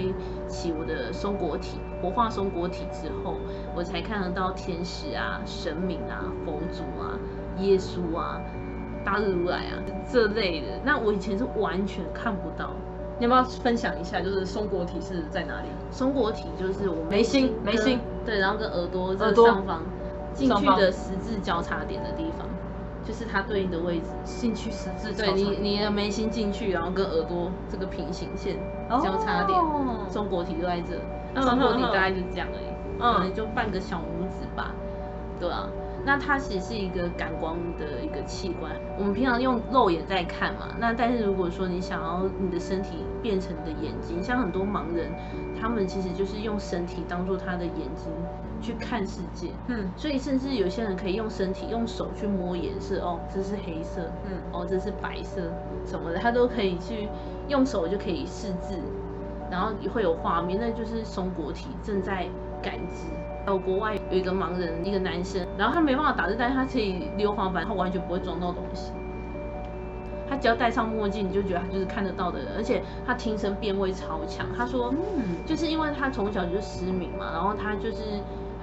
[0.48, 3.36] 启我的松果体，活化松果体之后，
[3.76, 7.18] 我才看得到天使啊、神明啊、佛祖啊、
[7.60, 8.40] 耶稣啊、
[9.04, 10.68] 大日如来啊这类的。
[10.84, 12.70] 那我以前是完全看不到。
[13.18, 15.68] 你要不要分享一下，就是松果体是在哪里？
[15.90, 19.82] 松果体就是我们眉心，眉心对，然后跟耳朵这上方
[20.34, 22.48] 进去的十字交叉点的地方。
[23.06, 28.58] 就是它对应的位置，进去十字，对你你的眉心进去，然后跟耳朵这个平行线
[28.90, 29.58] 交叉点，
[30.10, 31.00] 松果体就在这，
[31.42, 34.74] 松果体大概就这样而已，可能就半个小拇指吧，
[35.40, 35.68] 对啊。
[36.08, 40.68] 那它其实是一个感光的一个器官，我们平常用肉眼在看嘛。
[40.78, 45.10] 那但是如果说你想要你的身体变成你的眼睛，像很多盲人，
[45.60, 48.12] 他们其实就是用身体当做他的眼睛
[48.62, 49.50] 去看世界。
[49.68, 55.42] 嗯，所以甚至有些人可以用身体用手去摸颜色，哦，这是黑色，嗯，哦，这是白色
[55.88, 57.10] 什么的，他都可以去
[57.48, 58.78] 用手就可以识字，
[59.50, 62.28] 然后会有画面，那就是松果体正在
[62.62, 63.06] 感知。
[63.46, 68.92] 还有国外有一个盲人，一个男生，然后他没办法打字，但是他可以溜滑板，他完全不会撞到东西。
[70.28, 74.48] 他只要戴上墨镜，你就觉得他就是看得到的人，而且他听声辨位超强。
[74.58, 78.02] 他说，嗯，就是因为他从小就失明嘛，然后他就是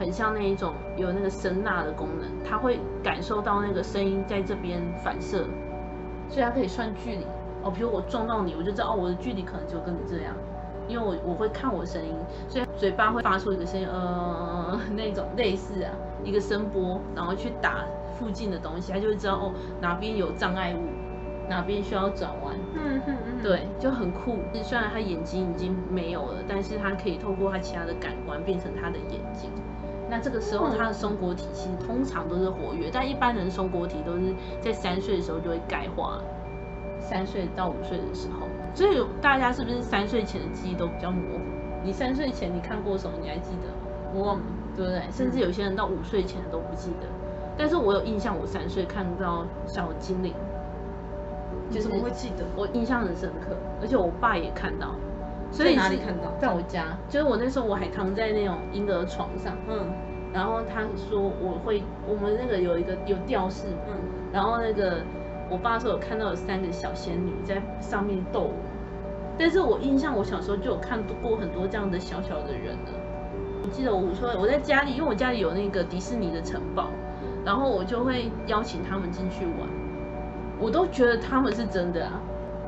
[0.01, 5.45] 很像那一种有那个声纳的功能，他会感受到那个声音在这边反射，
[6.29, 7.25] 所以他可以算距离。
[7.63, 10.35] 哦，比如我撞到你，我就知道哦，我的距离可能就跟你这样。
[10.93, 12.15] 因为我我会看我声音，
[12.49, 15.91] 所以嘴巴会发出一个声音，呃， 那种类似啊
[16.23, 17.85] 一个声波，然后去打
[18.19, 20.79] 附近的东西，他就会知道哦哪边有障碍物，
[21.49, 22.55] 哪边需要转弯。
[22.75, 24.37] 嗯嗯嗯，对，就很酷。
[24.63, 29.51] 虽然他眼睛已经没有了，但是他可以透过他其他的感官变成他的眼睛。
[30.11, 36.21] 那这个时候他的松果体其实通常都是活跃，但一般人松果体都是在三岁的时候就会钙化，
[37.01, 38.47] 三岁到五岁的时候。
[38.75, 41.45] 所以大家是不是三岁前的记忆都比较模糊？
[41.85, 43.17] 你三岁前你看过什么？
[43.21, 43.75] 你还记得吗？
[44.15, 44.43] 我忘了，
[44.77, 45.03] 对不对？
[45.11, 47.07] 甚至有些人到五岁前都不记得。
[47.59, 50.33] 但是我有印象，我三岁看到小精灵。
[51.71, 52.45] 就是我会记得？
[52.57, 54.95] 我印象很深刻，而且我爸也看到。
[55.51, 56.33] 所以哪里看到？
[56.39, 59.87] 在我家，就是我那时候我还躺在那种婴儿床上，嗯，
[60.33, 63.95] 然后他说我会，我们那个有一个有吊饰，嗯，
[64.33, 65.03] 然后那个。
[65.53, 68.55] 我爸说有看到有三个小仙女在上面斗舞，
[69.39, 72.93] 但是我印象我小时候就有看过很多这样的小小的人了。
[73.63, 76.89] 我记得我说我在家里，因为我家里有那个迪士尼的城堡，
[77.45, 79.69] 然后我就会邀请他们进去玩，
[80.59, 82.19] 我都觉得他们是真的啊。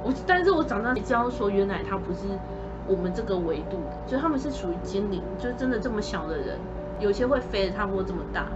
[0.02, 2.26] 我但是我长大才知道说原来他不是
[2.86, 6.58] 我们这个维度的，就他们是属于精灵，就真的这么小的人，
[7.00, 8.46] 有些会飞的差不多这么大。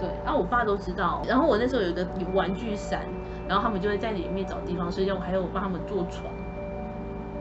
[0.00, 1.20] 对，然后我爸都知道。
[1.26, 3.02] 然后我那时候有一个玩具伞，
[3.48, 6.24] 然后他们就会在里面找地方睡觉，还有我帮他们做床，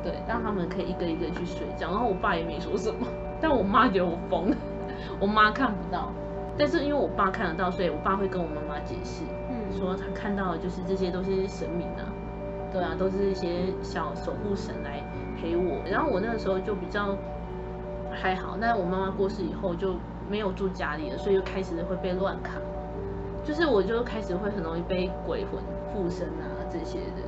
[0.02, 1.92] 对，让他们可以一个一个去睡觉。
[1.92, 3.06] 然后我爸也没说什么，
[3.42, 4.56] 但我妈觉得我疯了。
[5.20, 6.12] 我妈看不到，
[6.58, 12.08] 但是因为我爸看得到，所以我爸会跟我妈妈解释，嗯，说他看到的就是这些都是神明啊，
[12.72, 15.04] 对啊，都是一些小守护神来
[15.40, 15.82] 陪我。
[15.86, 17.16] 然后我那个时候就比较
[18.12, 19.96] 还好，但是我妈妈过世以后就。
[20.30, 22.56] 没有住家里了，所以就开始会被乱卡，
[23.48, 25.62] 就是我就开始会很容易被鬼魂
[25.94, 27.24] 附身啊这些的，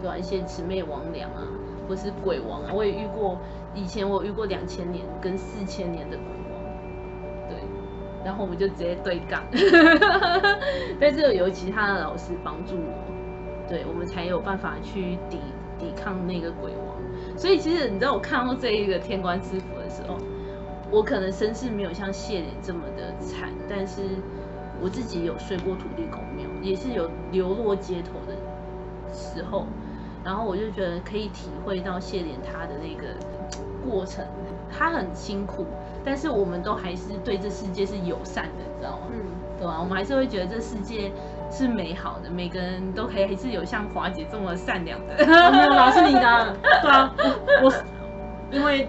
[0.00, 0.16] 对吧？
[0.16, 1.44] 一些魑魅魍魉啊，
[1.86, 3.38] 或是鬼王啊，我也遇过。
[3.74, 7.58] 以前我遇过两千年跟四千年的鬼王，对，
[8.24, 9.44] 然后我们就直接对干，
[10.98, 15.38] 但是有其他的老师帮助我，对，我们才有办法去抵
[15.78, 16.96] 抵抗那个鬼王。
[17.36, 20.16] 所以其实你知道我看到这一个天官赐福的时候。
[20.90, 24.00] 我可能身世没有像谢莲这么的惨，但是
[24.80, 28.34] 我自己有睡过土地公庙，也是有流落街头的
[29.12, 29.66] 时候，
[30.24, 33.08] 然后我就觉得可以体会到谢莲他的那个
[33.84, 34.24] 过程，
[34.70, 35.66] 他很辛苦，
[36.04, 39.06] 但是我们都还是对这世界是友善的，你知道吗？
[39.10, 39.18] 嗯，
[39.58, 39.78] 对吧？
[39.80, 41.10] 我们还是会觉得这世界
[41.50, 45.14] 是美好的，每个人都可以还是有像华姐这么善良的。
[45.24, 47.14] 啊、没有啦，是你的，对啊，
[47.62, 47.72] 我，我
[48.52, 48.88] 因为。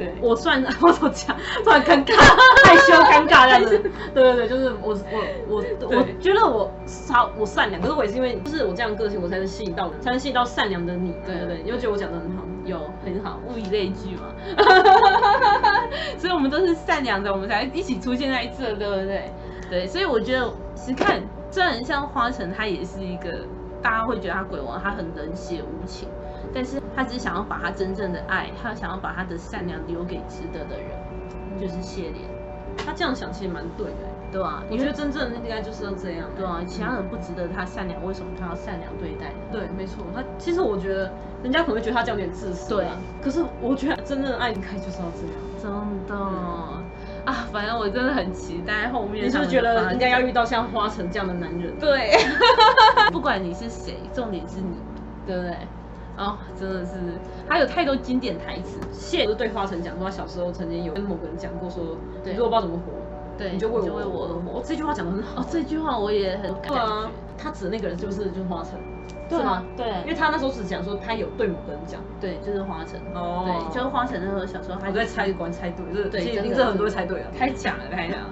[0.00, 2.16] 对我算 我怎么讲，突然尴尬，
[2.64, 3.78] 害羞尴尬这样子。
[4.14, 11.14] 对对对，就是我我我我觉得我超我善良，可是我也是因为就是我这样个性，我才能吸引到人，才能吸引到善良的你。
[11.26, 14.32] 对对对，因为觉得我讲的很好，有很好，物以类聚嘛。
[16.18, 19.30] 所以我们都是善良的，我们才一起出现在这，对不对？
[19.68, 23.44] 对，所以我觉得其实看，虽然像花城，他也是一个
[23.82, 26.08] 大家会觉得他鬼王，他很冷血无情。
[26.54, 30.90] 但是他只是想要把他真正的爱，他想要把他的善良留给值得的人，
[31.60, 32.28] 就是谢怜。
[32.76, 33.96] 他这样想其实蛮对的，
[34.32, 34.62] 对吧？
[34.70, 39.32] 我觉得真正的应该就是要这样，对啊，其他人不值得他善良，为什么他要善良对待？
[39.52, 40.04] 对，没错。
[40.14, 42.86] 他其实我觉得，人家可能会觉得他这样有点自私，对。
[43.20, 46.14] 可是我觉得真正的爱应该就是要这样，真的
[47.24, 47.46] 啊。
[47.52, 49.26] 反正我真的很期待后面。
[49.26, 51.72] 你是不是觉得人家要遇到像花城这样的男人？
[51.78, 52.12] 对。
[53.12, 54.76] 不管你是谁，重点是你，
[55.26, 55.56] 对不对？
[56.20, 56.92] 哦，真的是，
[57.48, 58.78] 他有太多经典台词。
[58.92, 62.92] 谢都对花城讲说，他小时候曾经有跟某个人讲过说，说对，如果不知道怎么活，
[63.38, 64.62] 对，你就为我而活。
[64.62, 65.40] 这句话讲得很好。
[65.40, 66.76] 哦，这句话我也很感觉。
[66.76, 68.78] 啊、他指的那个人是不是就是花城？
[69.30, 69.64] 对吗？
[69.76, 73.00] 对，因为他那时候只讲说他有对某个人讲，对，就是花城。
[73.14, 78.30] 哦，对，就是花城那时候小时候，他我在猜，果然猜对，这对，真的很多猜对了，太强了，太强了。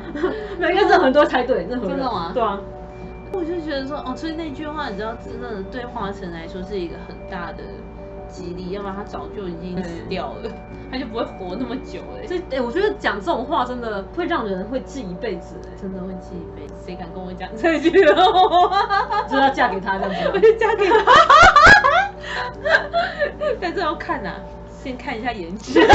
[0.58, 2.32] 没有，因为很多猜对，真的吗？
[2.34, 2.60] 对啊。
[3.32, 7.62] 我就觉得说，哦，所以那句话，你知道，真的对花城来说是一个很大的
[8.28, 10.50] 激励，要不然他早就已经死掉了，
[10.90, 12.26] 他就不会活那么久哎。
[12.26, 16.74] 所以，哎，我觉得讲这种话真的会让人会记一辈子，哎，真的会记一辈子。
[16.84, 19.24] 谁敢跟我讲这句话？
[19.28, 20.94] 就要嫁给他这样子， 我就嫁给他。
[23.60, 24.30] 但这要看呐，
[24.82, 25.88] 先看一下颜值， 颜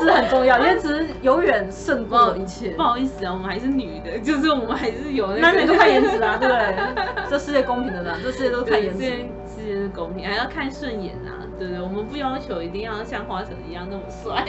[0.00, 2.70] 值很重要，颜值永远胜过一切。
[2.70, 5.40] 不好意思啊，我们还是女的，就是我们还是有那个。
[5.40, 7.04] 男女都看颜值啊，对不对？
[7.30, 9.04] 这世界公平的啦，这世界都看颜值。
[9.46, 11.82] 世界是公平，还要看顺眼啊，对不对？
[11.82, 14.44] 我们不要求一定要像花城一样那么帅，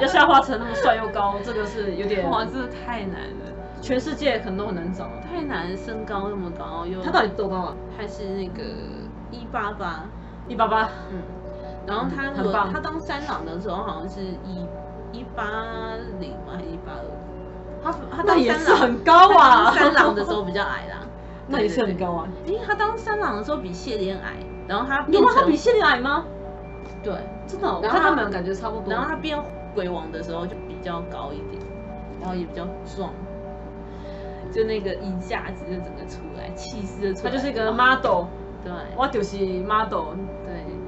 [0.00, 7.02] 要像花城那么帅又高，这个是有点哇，这个太难了，全世界可能都很难找，太难，身高那么高又。
[7.02, 7.74] 他到底多高啊？
[7.96, 8.62] 还是那个
[9.30, 10.04] 一八八，
[10.48, 11.18] 一八八，嗯。
[11.86, 14.66] 然后他如果他当三郎的时候，好像是一
[15.12, 15.44] 一八
[16.18, 16.54] 零吗？
[16.56, 17.04] 还是一八二？
[17.82, 19.70] 他他当三郎很高啊！
[19.72, 21.00] 三郎的时候比较矮啦，
[21.46, 22.28] 那也是很高啊。
[22.46, 24.32] 因为他当三郎的时候比谢莲矮，
[24.66, 26.24] 然后他变成他比谢莲矮吗？
[27.02, 27.12] 对，
[27.46, 27.80] 真的。
[27.82, 28.90] 然后他们感觉差不多。
[28.90, 29.38] 然后他变
[29.74, 31.62] 鬼王的时候就比较高一点，
[32.20, 32.66] 然后也比较
[32.96, 33.12] 壮，
[34.50, 37.30] 就那个一架子就整个出来，气势就出来。
[37.30, 38.24] 他就是一个 model，
[38.64, 40.14] 对，我就是 model。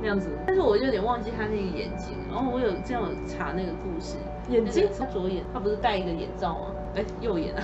[0.07, 4.15] 这样子，但是我有点忘记他那个眼睛，然后我有这样查那个故事，
[4.49, 6.67] 眼睛他左眼，他不是戴一个眼罩吗？
[6.95, 7.63] 哎，右眼啊，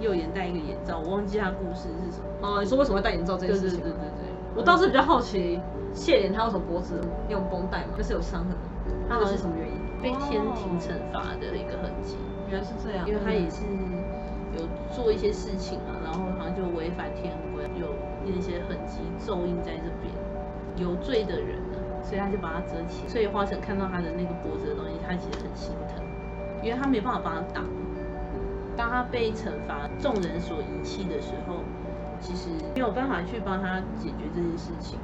[0.00, 2.24] 右眼戴一个眼罩，我忘记他故事是什么。
[2.40, 3.80] 哦，你说为什么会戴眼罩这件事情？
[3.80, 5.60] 对对对对对，我倒是比较好奇，
[5.92, 7.92] 谢莲他为什么脖子用绷带嘛？
[7.98, 8.56] 就是有伤痕，
[9.06, 9.76] 他是什么原因？
[10.00, 12.16] 被天庭惩罚的一个痕迹。
[12.48, 13.60] 原来是这样，因为他也是
[14.56, 17.88] 有做一些事情啊，然后好像就违反天规，有
[18.24, 20.10] 那些痕迹咒印在这边。
[20.76, 21.73] 有罪的人呢，
[22.04, 23.08] 所以他就把它遮起。
[23.08, 26.04] 所以花城看到他的那个脖子的东西，他其实很心疼，
[26.62, 27.64] 因为他没办法帮他挡。
[28.76, 31.56] 当他被惩罚、众人所遗弃的时候，
[32.20, 34.98] 其实没有办法去帮他解决这件事情。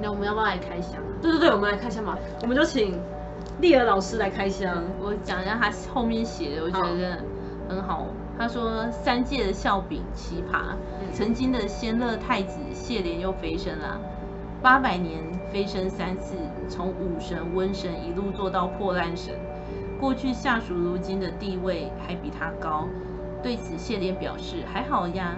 [0.00, 1.00] 那我们要不要来开箱？
[1.20, 2.18] 对对对，我们来开箱吧。
[2.42, 3.00] 我们就请
[3.60, 4.84] 丽儿老师来开箱。
[5.00, 7.18] 我讲一下他后面写的，我觉得
[7.68, 8.06] 很好。
[8.36, 10.74] 他说：“三界的笑柄奇葩，
[11.12, 14.00] 曾经的仙乐太子谢怜又飞升了。”
[14.60, 15.20] 八百年
[15.54, 16.34] 飞升三次，
[16.68, 19.32] 从武神、瘟神一路做到破烂神。
[20.00, 22.88] 过去下属如今的地位还比他高。
[23.40, 25.36] 对此，谢莲表示还好呀。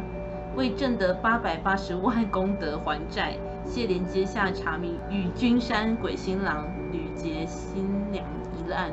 [0.56, 8.24] 为挣得八百八十万功德还债，谢莲接下查明与君山鬼新郎屡结新娘
[8.56, 8.90] 一案。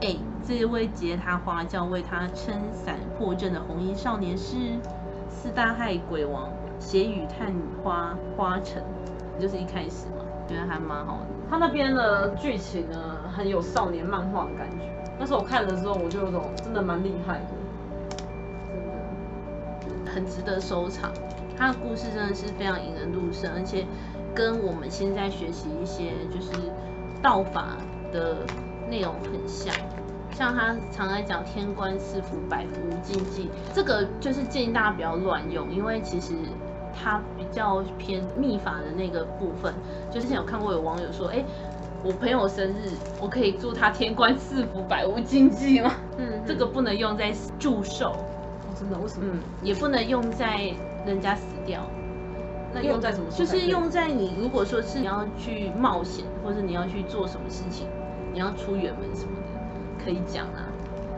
[0.00, 0.16] 哎，
[0.48, 4.56] 这位结他花轿为他撑伞破阵的红衣少年是
[5.28, 6.48] 四大害鬼王
[6.78, 8.82] 血雨探花花城。
[9.38, 11.26] 就是一开始嘛，觉得还蛮好的。
[11.48, 12.98] 他那边的剧情呢，
[13.32, 14.84] 很有少年漫画的感觉。
[15.18, 17.46] 那时我看的时候，我就有种真的蛮厉害的，
[19.80, 21.12] 真的很值得收藏。
[21.56, 23.86] 他的故事真的是非常引人入胜，而且
[24.34, 26.50] 跟我们现在学习一些就是
[27.22, 27.76] 道法
[28.12, 28.38] 的
[28.88, 29.72] 内容很像。
[30.32, 36.34] 像他常来讲天官赐福百福禁忌，这个就是建议大家不要乱用，因为其实。
[36.92, 39.72] 他比较偏秘法的那个部分，
[40.10, 41.44] 就之前有看过有网友说，哎，
[42.02, 45.92] 我朋友生日，我可以祝他天官赐福，百无禁忌吗？
[46.18, 48.98] 嗯，嗯，这个不能用在祝寿，哦，真的？
[48.98, 49.26] 为什么？
[49.32, 50.72] 嗯，也不能用在
[51.06, 51.82] 人家死掉。
[52.72, 53.30] 那用在什么？
[53.30, 57.86] 就是用在你如果说是你要去冒险，或者你要去做什么事情，
[58.32, 60.66] 你要出远门什么的，可以讲啊。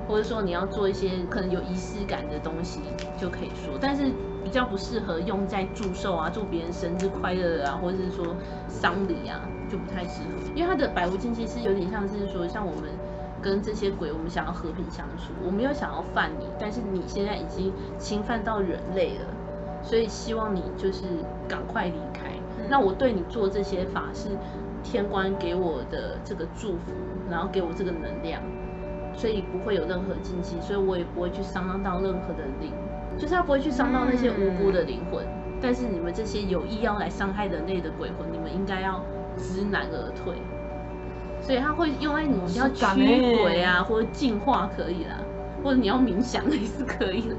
[0.08, 2.80] 或者说你要做一些可能有仪式感的东西，
[3.16, 8.34] 就可以说，但是比较不适合用在祝寿啊、祝别人生日快乐啊，或者是说
[8.68, 10.50] 丧礼啊，就不太适合。
[10.54, 12.90] 因为它的百无禁忌是有点像是说，像我们
[13.40, 19.26] 跟这些鬼，我们想要和平相处，我没有想要犯你，但是你现在已经侵犯到人类了，
[19.82, 21.04] 所以希望你就是
[21.48, 22.30] 赶快离开。
[22.68, 24.28] 那我对你做这些法是
[24.82, 26.92] 天官给我的这个祝福，
[27.30, 28.42] 然后给我这个能量。
[29.14, 32.72] 所以不会有任何禁忌，所以我也不会去伤到任何的灵，
[33.18, 35.24] 就是他不会去伤到那些无辜的灵魂。
[35.24, 39.00] 嗯、但是你们这些有意要来伤害人类的鬼魂，你们应该要
[39.36, 40.34] 知难而退。
[41.40, 42.84] 所以他会用在你要驱
[43.42, 45.18] 鬼啊，或者净化可以啦，
[45.62, 47.36] 或者你要冥想也是可以的。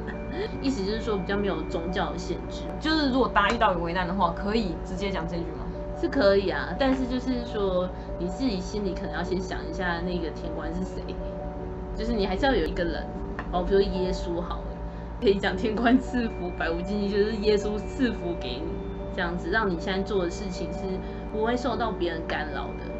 [0.62, 5.66] 意思就是说比较没有宗教的限制，就是如果大家遇到有危难的话，可以直接讲这句吗？
[5.95, 7.88] 是可以啊，但是就是说
[8.20, 11.02] 你自己心里可能要先想一下那个天官是谁。
[11.95, 13.06] 就是你还是要有一个人，
[13.52, 14.73] 哦，比如耶稣好了，
[15.22, 18.64] 可以讲天官赐福，百无禁忌，就是耶稣赐福给你，
[19.16, 20.80] 这样子让你现在做的事情是
[21.32, 22.91] 不会受到别人干扰的。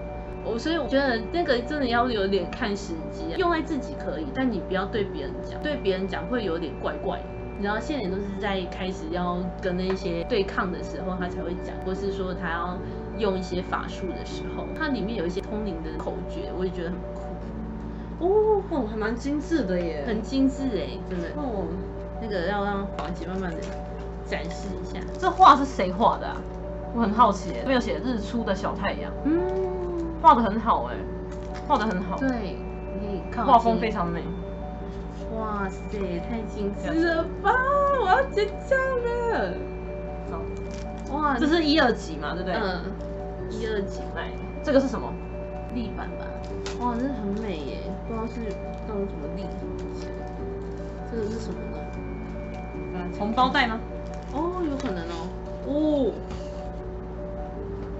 [0.45, 7.26] 我所以我觉得那个真的要有点看时机，用在自己可以，但你不要对别人讲，对别人讲会有点怪怪的。
[7.55, 12.78] 你知道，现在都是在开始要跟那些对抗的时候，他才会讲，或是说他要
[13.18, 17.22] 用一些法术的时候，它里面有一些通灵的口诀，我也觉得很酷。
[18.20, 21.28] 哦，哦，还蛮精致的耶，很精致哎，真的。
[21.38, 21.68] 哦，
[22.24, 23.58] 那个要让华姐慢慢的
[24.26, 24.98] 展示一下。
[25.20, 26.38] 这画是谁画的啊？
[26.96, 29.12] 我很好奇，没有写日出的小太阳。
[29.26, 29.42] 嗯，
[30.22, 30.96] 画的很好哎，
[31.68, 32.18] 画的很好。
[32.18, 32.56] 对，
[33.02, 33.46] 你可以看。
[33.46, 34.22] 画风非常美。
[35.36, 37.52] 哇塞，太精致了吧！
[38.02, 39.54] 我要尖叫了。
[40.32, 42.54] 好，哇，这是一二级嘛，对不对？
[42.56, 42.84] 嗯，
[43.50, 44.00] 一二级。
[44.16, 44.30] 来，
[44.64, 45.12] 这个是什么？
[45.74, 46.26] 立板吧。
[46.80, 48.40] 哇，这很美耶，不知道是
[48.88, 49.46] 用什么立。
[51.12, 51.83] 这个是什么呢？
[53.18, 53.80] 红包袋吗？
[54.34, 55.28] 哦，有可能哦。
[55.68, 56.12] 哦。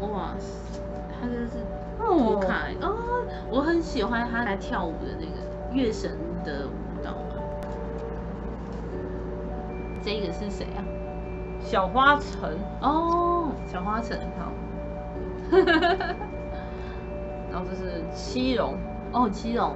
[0.02, 0.80] 哇塞，
[1.22, 1.64] 它这是
[2.00, 5.34] 哦卡哦，我很喜欢他来跳舞的那个
[5.74, 6.12] 月神
[6.44, 7.14] 的舞蹈。
[10.04, 10.84] 这个是谁啊？
[11.62, 14.52] 小花城哦，小花城好。
[17.52, 18.76] 然后这是七龙
[19.14, 19.74] 哦，七龙，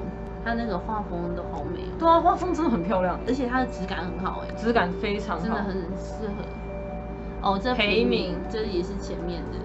[0.47, 1.95] 它那个画风都好美哦。
[1.99, 6.43] 对啊，画风真的很漂亮，而且它的质感很好哎，质感非常好，真的很适合。
[7.41, 9.57] 哦，这裴敏，这也是前面的，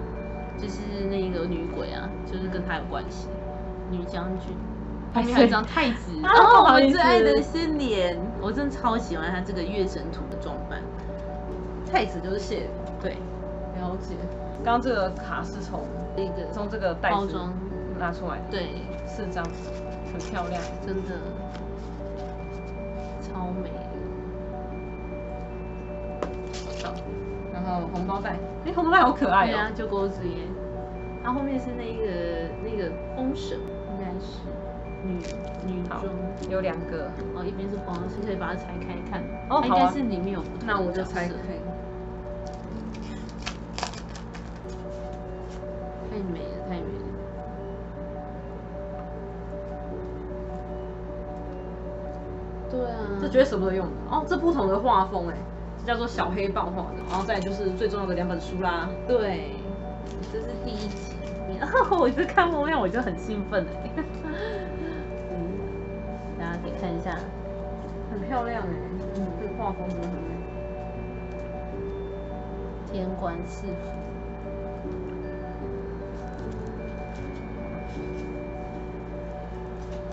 [0.61, 3.29] 就是那个女鬼啊，就是跟她有关系，
[3.91, 4.55] 女将军。
[5.15, 10.81] 后面还有一张太子，然后我最爱的是脸，我真的超喜欢他这个月神图的装扮。
[11.91, 12.67] 太子就是谢，
[12.99, 13.11] 对，
[13.79, 14.15] 了解。
[14.65, 15.81] 刚刚这个卡是从
[16.17, 17.39] 那个从这个袋子
[17.99, 18.69] 拿出来的，对，
[19.07, 19.45] 四张，
[20.11, 21.11] 很漂亮，真的
[23.21, 23.71] 超美。
[26.83, 26.95] 好，
[27.53, 30.47] 然后红包袋，哎，红包袋好可爱哦，对啊，就钩子耶。
[31.23, 34.41] 它后面是那个那个风神，应该是。
[35.05, 35.19] 女
[35.67, 36.01] 女装
[36.49, 39.21] 有两个哦，一边是黄色，可以把它拆开看。
[39.51, 40.65] 哦，应该是里面有不同的。
[40.67, 41.35] 那我就拆开。
[46.09, 46.39] 太美
[53.23, 55.35] 这绝对舍不得用的哦，这不同的画风哎，
[55.79, 56.97] 这叫做小黑棒画的。
[57.09, 58.89] 然后再就是最重要的两本书啦。
[59.07, 59.53] 对，
[60.33, 61.15] 这是第一集。
[61.59, 63.91] 然 后我就看封面，我就很兴奋哎。
[66.63, 67.19] 可以看一下，
[68.11, 68.69] 很漂亮哎，
[69.17, 70.21] 嗯，这个画风真的很美。
[72.93, 73.73] 天官赐福，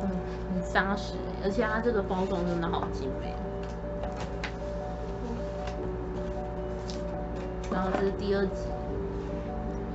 [0.02, 0.10] 嗯，
[0.60, 3.34] 很扎实，而且它这个包装真的好精美。
[7.72, 8.66] 然后这是第二集，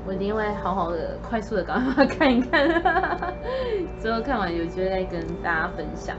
[0.07, 2.69] 我一定会好好的、快速的赶快看一看，
[4.01, 6.17] 之后看完有机会再跟大家分享。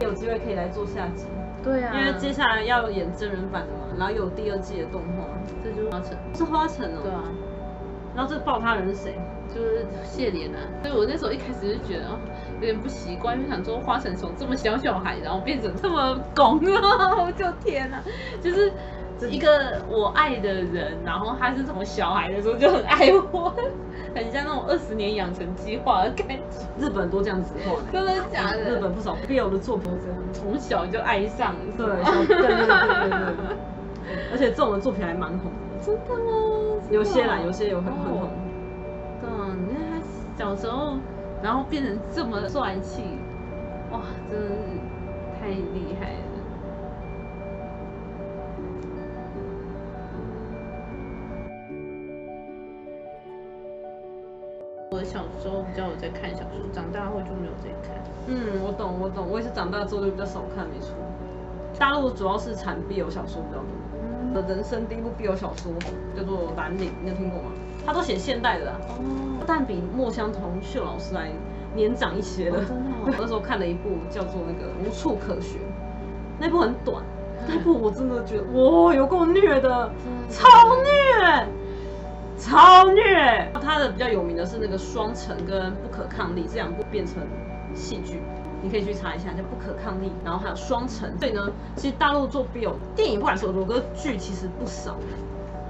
[0.00, 1.26] 有机会可以来做下集，
[1.62, 5.24] 对啊，因为接下来要演真人版的嘛，然后有第二季的动画，
[5.62, 7.22] 这就是花城，是花城哦，对啊，
[8.14, 9.14] 然后这个爆他人是谁？
[9.54, 12.04] 就是谢怜啊，所以我那时候一开始就觉得
[12.54, 18.02] 有点不习惯，就想说花城从这么小小孩，然后变成这么拱啊，我 就天哪，
[18.40, 18.72] 就是
[19.28, 23.52] 一个我爱的人，然后他是从小孩的时候就很爱我。
[24.14, 26.36] 很像那种二十年养成计划的感觉，
[26.78, 28.58] 日本都这样子画的，真的假的？
[28.58, 31.86] 日本不少 BL 的作品都这样，从小就爱上，对，
[32.26, 33.56] 对对对对对，
[34.30, 36.80] 而且这种的作品还蛮红的，真的吗？
[36.90, 38.28] 有些啦，有些有很很红。
[39.20, 40.00] 对啊，你看他
[40.38, 40.94] 小时候，
[41.42, 43.02] 然后变成这么帅气，
[43.90, 44.54] 哇，真的是
[45.40, 46.18] 太厉害了。
[54.92, 57.96] 我小时候比较有在看小说，长大后就没有在看。
[58.28, 60.94] 嗯，我懂，我懂，我也是长大之后就比较少看，没错。
[61.78, 63.81] 大陆主要是产 BL 小说比较多。
[64.34, 65.72] 我的、嗯、人生第一部 BL 小说
[66.16, 67.50] 叫做《蓝领》，你有听过吗？
[67.84, 71.30] 他都写现代的啊，哦、但比墨香铜臭老师来
[71.74, 72.58] 年长一些的。
[72.58, 73.04] 哦、真的、哦。
[73.06, 75.60] 我那时候看了一部叫做那个《无处可寻》，
[76.38, 77.02] 那部很短，
[77.40, 81.46] 嗯、那部我真的觉得哇，有够虐的，嗯、超虐。
[82.38, 83.52] 超虐！
[83.62, 87.22] 他的比较有名的是那个《双城》跟《不可抗力》这两部变成
[87.72, 88.20] 戏剧，
[88.62, 91.10] 你可以去查一下，叫《不可抗力》，然后还有《双城》。
[91.18, 94.96] 所以呢，其实大陆做 BL 电影不管是有多个剧，其实不少。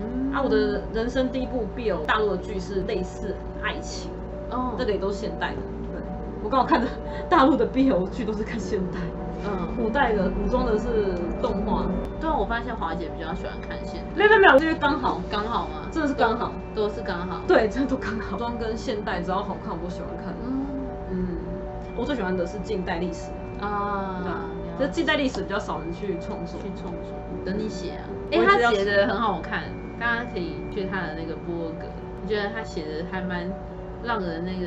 [0.01, 4.11] 嗯，啊，我的人生第一部 BL 大陆的剧是类似爱情，
[4.51, 5.57] 哦，这个也都是现代的，
[5.93, 6.03] 对。
[6.45, 6.87] 我刚好看的
[7.31, 8.99] 大陆的 BL 剧都是看现代，
[9.47, 11.87] 嗯，古代的古装的是动画。
[12.21, 14.11] 对啊，我发现华姐比较喜欢看现代。
[14.17, 15.89] 没有没有因为刚好刚好嘛？
[15.91, 17.41] 真的是刚好，都是刚好。
[17.47, 18.33] 对，真的都刚好。
[18.33, 20.35] 古装跟现代只要好看，我都喜欢看。
[20.45, 20.62] 嗯嗯，
[21.97, 23.31] 我最喜欢的是近代历史
[23.61, 24.23] 啊，
[24.79, 27.13] 对，就近代历史比较少人去创作，去创作，
[27.45, 28.05] 等你写啊。
[28.33, 29.65] 哎，他写的很好看，
[30.01, 31.87] 大家可以去他的那个部落格，
[32.23, 33.47] 我觉得他写的还蛮
[34.03, 34.67] 让人那个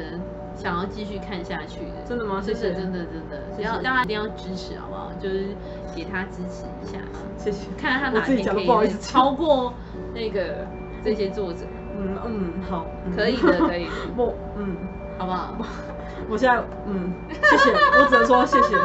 [0.56, 2.04] 想要继续看下去的。
[2.08, 2.40] 真的吗？
[2.42, 5.12] 谢谢，真的真的，要大家一定要支持好不好？
[5.20, 5.48] 就是
[5.96, 7.00] 给他支持一下，
[7.38, 7.68] 谢谢。
[7.78, 9.74] 看看他哪天可以超过
[10.14, 10.66] 那个
[11.04, 11.66] 这些作者。
[11.98, 13.92] 嗯嗯，好，可以的，可以的。
[14.16, 14.76] 我嗯。
[15.18, 15.56] 好不好？
[16.30, 18.76] 我现在嗯，谢谢，我只能说谢谢。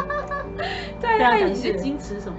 [1.00, 2.38] 对啊，你是矜持什么？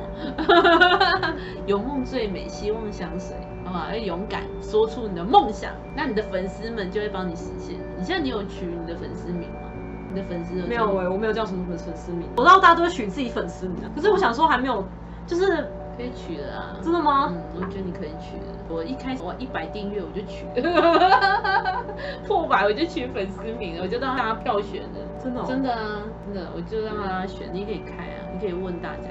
[1.65, 3.89] 有梦最美，希望相随，好不好？
[3.89, 7.75] 要勇敢说出你的梦想，那你的粉丝们就会帮你实现。
[7.97, 9.69] 你现在你有取你的粉丝名吗？
[10.13, 12.27] 你的粉丝没有哎，我没有叫什么粉粉丝名。
[12.36, 14.86] 我知道大家都会取自己粉丝名，可是我想说还没有，
[15.25, 15.67] 就是。
[16.02, 17.32] 可以取的啊，真的吗？
[17.32, 18.45] 嗯，我觉得你可以取的。
[18.68, 21.84] 我一开始我一百订阅我就取了，
[22.26, 24.99] 破百我就取粉丝名了，我就让大家票选的。
[25.24, 25.43] 真的？
[25.45, 27.47] 真的啊，真的，我就让大家选。
[27.54, 29.10] 你可以开啊，你可以问大家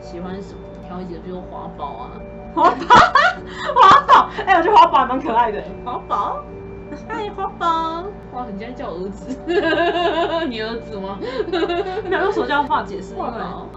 [0.00, 2.10] 喜欢什么，挑一些，比如花宝啊，
[2.54, 2.96] 花宝，
[3.76, 5.62] 花宝，哎，我觉得花宝蛮可爱的。
[5.84, 6.42] 花宝，
[7.08, 9.36] 嗨，花宝，哇，你竟然叫我儿子，
[10.48, 11.18] 你儿子吗？
[12.08, 13.00] 没有，为什么叫化解？
[13.00, 13.30] 是因为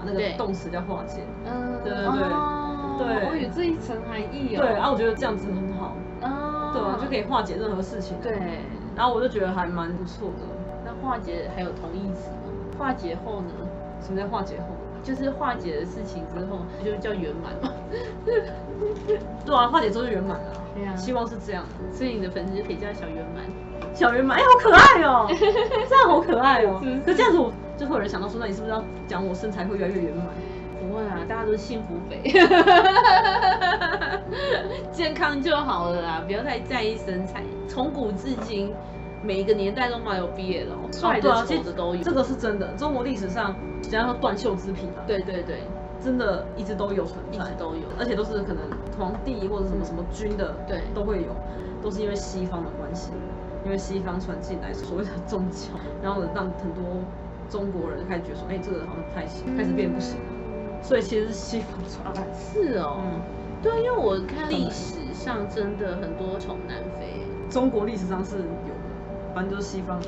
[0.05, 1.23] 那个动词叫化解。
[1.45, 4.61] 嗯，对对对，对，我有这一层含义哦。
[4.61, 8.17] 对，然后我觉得这样子很好，啊，对啊，就可以化解任何事情。
[8.21, 8.33] 对，
[8.95, 10.45] 然后我就觉得还蛮不错的。
[10.85, 12.53] 那化解还有同义词吗？
[12.77, 13.51] 化解后呢？
[14.01, 14.76] 什么叫化解后？
[15.07, 17.71] 就是化解的事情之后就叫圆满嘛。
[19.45, 20.51] 对啊，化解之后就圆满了。
[20.75, 21.63] 对啊，希望是这样。
[21.93, 23.45] 所以你的粉丝就可以叫小圆满。
[23.93, 25.25] 小圆满，哎，好可爱哦，
[25.87, 26.81] 这样好可爱哦。
[27.05, 30.25] 可这样子我就会有人想到说，那你是不是要讲我身材会越来越圆满？
[30.79, 32.21] 不会啊，大家都是幸福肥，
[34.91, 37.41] 健康就好了啦，不要太在意身材。
[37.67, 38.73] 从古至今，
[39.27, 42.65] 每一个年代都蛮有 BL 哦，帅的丑的都有，这个是真的。
[42.77, 45.63] 中国历史上，只要说断袖之癖嘛，对对对，
[46.01, 48.63] 真的一直都有存在，一直都有，而且都是可能
[48.97, 51.35] 皇帝或者什么什么君的，对，都会有，
[51.83, 53.11] 都是因为西方的关系，
[53.65, 56.81] 因为西方传进来所谓的宗教，然后让很多
[57.49, 60.15] 中国人开始觉得说，哎，这个好像不太行，开始变不行。
[60.81, 63.19] 所以其实是西方传来，是哦，嗯，
[63.61, 68.86] 对，因为我看历史上真的很多从南非，中国历史上是有的，
[69.37, 69.99] 反正就是西方，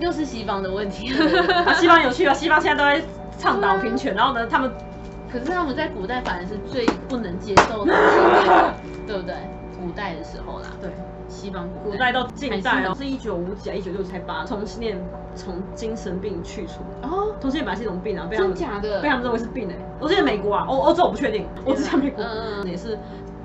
[0.00, 1.14] 又是西方的问题。
[1.64, 3.02] 啊，西方有趣啊，西方现在都在
[3.38, 4.70] 倡导平权，然后呢，他们，
[5.32, 7.94] 可是他们在古代反而是最不能接受的，
[9.06, 9.34] 对不对？
[9.80, 10.90] 古代的时候啦，对。
[11.26, 14.98] 西方古代到近代哦，是一九五几啊，一九六才把同性恋
[15.36, 16.80] 从精神病去除。
[17.02, 19.74] 哦，同性恋本来是一种病啊，被他们假的，被他们认为是病哎。
[20.00, 22.98] 我记得美国啊，欧欧洲我不确定，我只讲美国，嗯嗯，也是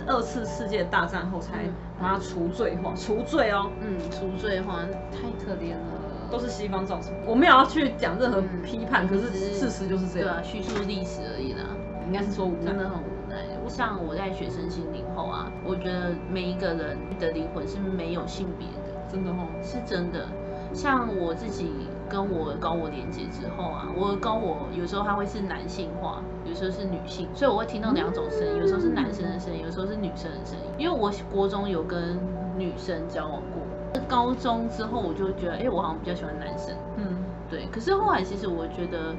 [0.07, 1.65] 二次世界大战后才
[1.99, 4.79] 把它除罪化，除罪哦，嗯，除罪化
[5.11, 7.19] 太可怜了，都是西方造成的。
[7.27, 11.65] 我没有要去讲任何批判，可是事实就是这样，对啊，叙述历史而已啦，
[12.07, 13.35] 应该是说无真的很无奈。
[13.67, 20.27] 像我在学生心灵后啊，我觉得每一个人的灵魂是没有性别的，真的哦，是真的。
[20.71, 21.71] 像我自己
[22.09, 30.65] 跟我高我连接之后啊，我高我有时候他会是男性化，有时候是女性，所以我会听到两种声音，有时候是男生的声音，有时候是女生的声音。
[30.77, 32.17] 因为我国中有跟
[32.57, 37.05] 女生交往过，高中之后我就觉得，哎、欸，我好像比较喜欢男生，嗯，
[37.49, 37.67] 对。
[37.71, 39.15] 可是后来其实我觉得。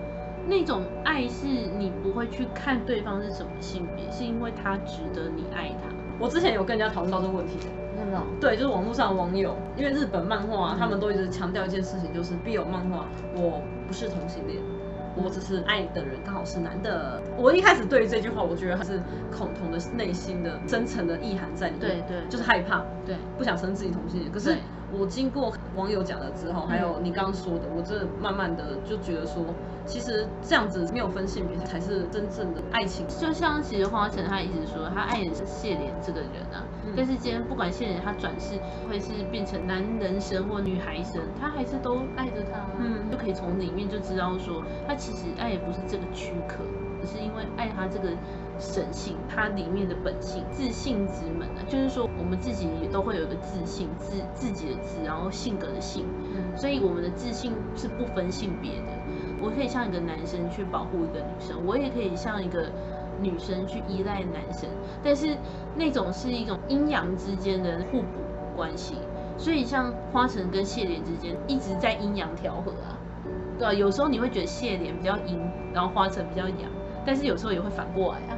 [0.49, 5.93] 那种爱是你不会去看对方是什么性别，是因为他值得你爱他。
[6.21, 7.59] 我之前有跟人家讨论到这个问题，
[8.07, 8.23] 真的？
[8.41, 14.63] 对，就是网络上的网友，因为日本漫画啊，他们都一直强调一件事情，就是 BL 漫画，我不是同性恋。
[15.19, 17.23] 我只是爱的人刚好是男的。
[17.39, 19.01] 我一开始对于这句话，我觉得还是
[19.35, 22.05] 恐同的内心的真诚的意涵在里面。
[22.07, 24.31] 对对，就是害怕，对，不想承认自己同性恋。
[24.31, 24.55] 可是
[24.99, 29.45] 我经过网友讲了之后，还有你刚刚说的，我这慢慢的就觉得说，
[29.87, 33.07] 其实这样子没有分性别才是真正的爱情。
[33.09, 36.65] 就像其实花城他一直说，他爱的是谢怜这个人啊。
[36.97, 38.55] 但是今天不管谢怜他转世
[38.89, 42.61] 会是变成男人神或女孩神，他还是都爱着他。
[42.79, 44.95] 嗯，就可以从里面就知道说他。
[44.97, 46.65] 其实爱也不是这个躯壳，
[47.01, 48.09] 而是因为爱他这个
[48.59, 58.93] 神性，它里面的本性，自信之门啊，就是说我们自己也都会有一个自信，自自己的自，然后性格的性，嗯，所以我们的自信是不分性别的。
[59.41, 62.71] 我可以像一个男生去保护一个女生，我也可以像一个
[63.21, 64.69] 女生去依赖男生，
[65.03, 65.37] 但是
[65.77, 68.07] 那种是一种阴阳之间的互补
[68.57, 68.97] 关系。
[69.39, 72.97] 所以像花城跟谢莲之间一直在阴阳调和啊。
[73.59, 75.39] 对啊，有时候你会觉得谢莲比较阴，
[75.75, 76.71] 然后花城比较阳，
[77.05, 78.36] 但是有时候也会反过来啊。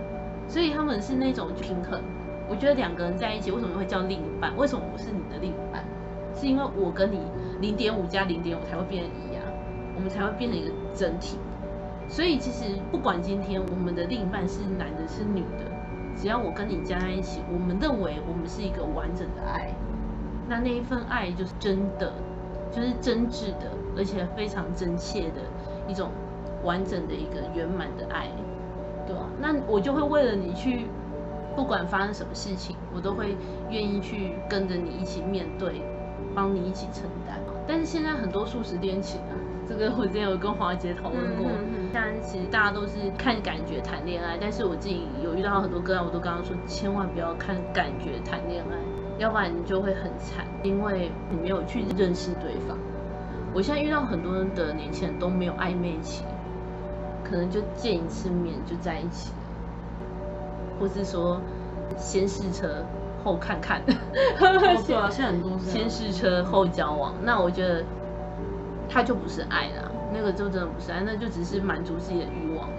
[0.49, 2.03] 所以他们是那种平衡。
[2.49, 4.57] 我觉得两个人在一起，为什么会叫另一半？
[4.57, 5.85] 为什么我是你的另一半？
[6.35, 7.21] 是因为我跟你
[7.61, 9.43] 零点五加零点五才会变成一啊，
[9.95, 11.37] 我们才会变成一个整体。
[12.09, 15.67] 所以其实不管今天我们的另一半是男的是女的，
[16.17, 19.71] 只要我跟你加在一起，我们认为我们是一个完整的爱，
[20.49, 22.11] 那那一份爱就是真的，
[22.73, 25.43] 就是真挚的，而且非常真切的
[25.87, 26.11] 一种
[26.65, 28.29] 完整的一个圆满的爱，
[29.09, 29.25] 对啊？
[29.41, 30.87] 那我就会为了你去。
[31.57, 33.37] 不管发生什么事情，我都会
[33.69, 35.83] 愿意去跟着你一起面对，
[36.33, 37.37] 帮你一起承担。
[37.67, 39.35] 但是现在很多速食恋情啊，
[39.67, 41.47] 这个我之前有跟华姐讨论过。
[41.51, 42.23] 嗯嗯嗯。
[42.23, 48.77] 其实大家都是看感觉谈恋爱，但是我自己有遇到很多个案，我都刚刚说，千万不要看感觉谈恋爱，
[49.19, 52.79] 要不然你就会很惨，因为你没有去认识对方。
[53.53, 56.23] 我现在遇到很多的年轻人都没有暧昧期，
[57.25, 59.33] 可能就见一次面就在一起。
[60.81, 61.41] 或是说，
[61.97, 62.85] 先试车
[63.25, 67.83] 后看看，哦、 对啊，现在很多先试车后交往，那我觉得
[68.89, 72.77] 他就不是爱啦，那个就真的不是爱，那就只是满足自己的欲望了。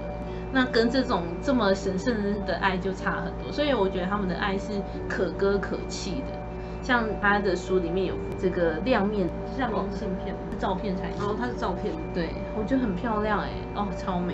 [0.54, 2.16] 那跟这种这么神圣
[2.46, 4.72] 的爱就差很多，所以我觉得他们的爱是
[5.10, 6.39] 可歌可泣的。
[6.82, 14.34] 像他的书里面有这个亮面亮面相片，是照片才哦，它是照片，对，我觉得很漂亮哎，哦，超美。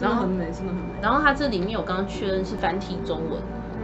[0.00, 0.94] 然后很美，真的很美。
[1.00, 3.40] 然后它这里面我刚刚确认是繁体中文，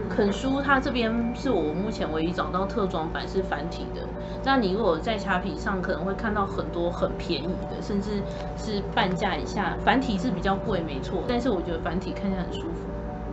[0.09, 4.01] 肯书它这边是我目前唯一找到特装版是繁体的。
[4.43, 8.21] 那你如果在虾皮上可能会看到很多很便宜的，甚至
[8.57, 12.89] 是半价以下，繁体是比较贵没错，但是我觉得繁体看起来很舒服。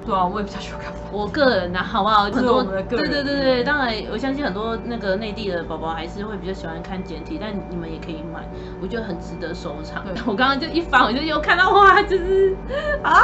[0.07, 0.93] 对啊，我也比较喜欢看。
[1.13, 2.23] 我个人呐、啊，好不好？
[2.25, 8.41] 很多对对对对，当然我相信很多那个内地的宝宝还是会比较喜欢看简体，但你们也可以买，
[8.81, 10.05] 我觉得很值得收藏。
[10.27, 12.57] 我刚刚就一翻，我就又看到哇，就是
[13.03, 13.21] 啊，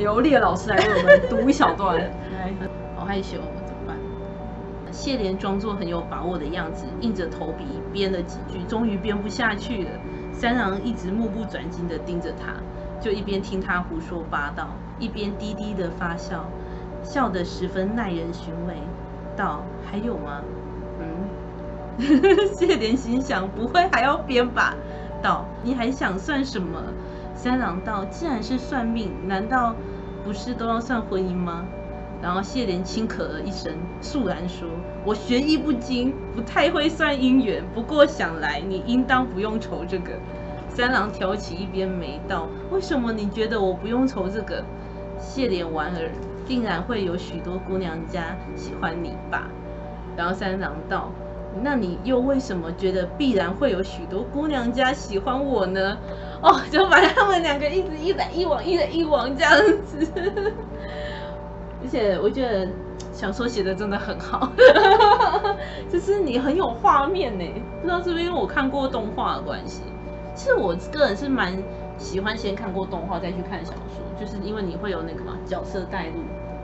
[0.00, 2.10] 由烈老师来为我们读一小段，
[2.96, 3.36] 好害羞，
[3.66, 3.96] 怎么办？
[4.90, 9.90] 谢莲装作很有把握的样子，硬着头皮编了几句，终于编不下去了。
[10.32, 12.54] 三郎一直目不转睛的盯着他。
[13.00, 14.68] 就一边听他胡说八道，
[15.00, 16.44] 一边低低的发笑，
[17.02, 18.74] 笑得十分耐人寻味。
[19.36, 20.42] 道：“还有吗？”
[21.00, 24.74] 嗯， 谢莲心想：“不会还要编吧？”
[25.22, 26.82] 道：“你还想算什么？”
[27.34, 29.74] 三郎道：“既然是算命，难道
[30.22, 31.64] 不是都要算婚姻吗？”
[32.22, 33.72] 然后谢莲轻咳了一声，
[34.02, 34.68] 肃然说
[35.06, 37.64] ：“我学艺不精，不太会算姻缘。
[37.74, 40.12] 不过想来，你应当不用愁这个。”
[40.68, 44.62] 三郎挑起一边眉道：“为什么你觉得我不用愁这个？”
[45.20, 46.10] 谢怜婉儿
[46.48, 49.48] ：“定然会有许多姑娘家喜欢你吧？”
[50.16, 51.10] 然后三郎道
[51.62, 55.96] ：“那你又为什么觉得必然会有许多姑娘家喜欢我呢？”
[56.42, 59.52] 哦，就把他们两个一直一来一往，一来一往这样
[59.84, 60.10] 子。
[61.82, 62.66] 而且我觉得
[63.12, 64.50] 小说写的真的很好，
[65.90, 67.44] 就是你很有画面呢。
[67.80, 69.82] 不知道是不是因为我看过动画的关系。
[70.34, 71.54] 其实我个人是蛮
[72.00, 76.14] 喜欢先看过动画再去看小说，就是因为你会有那个嘛角色带入，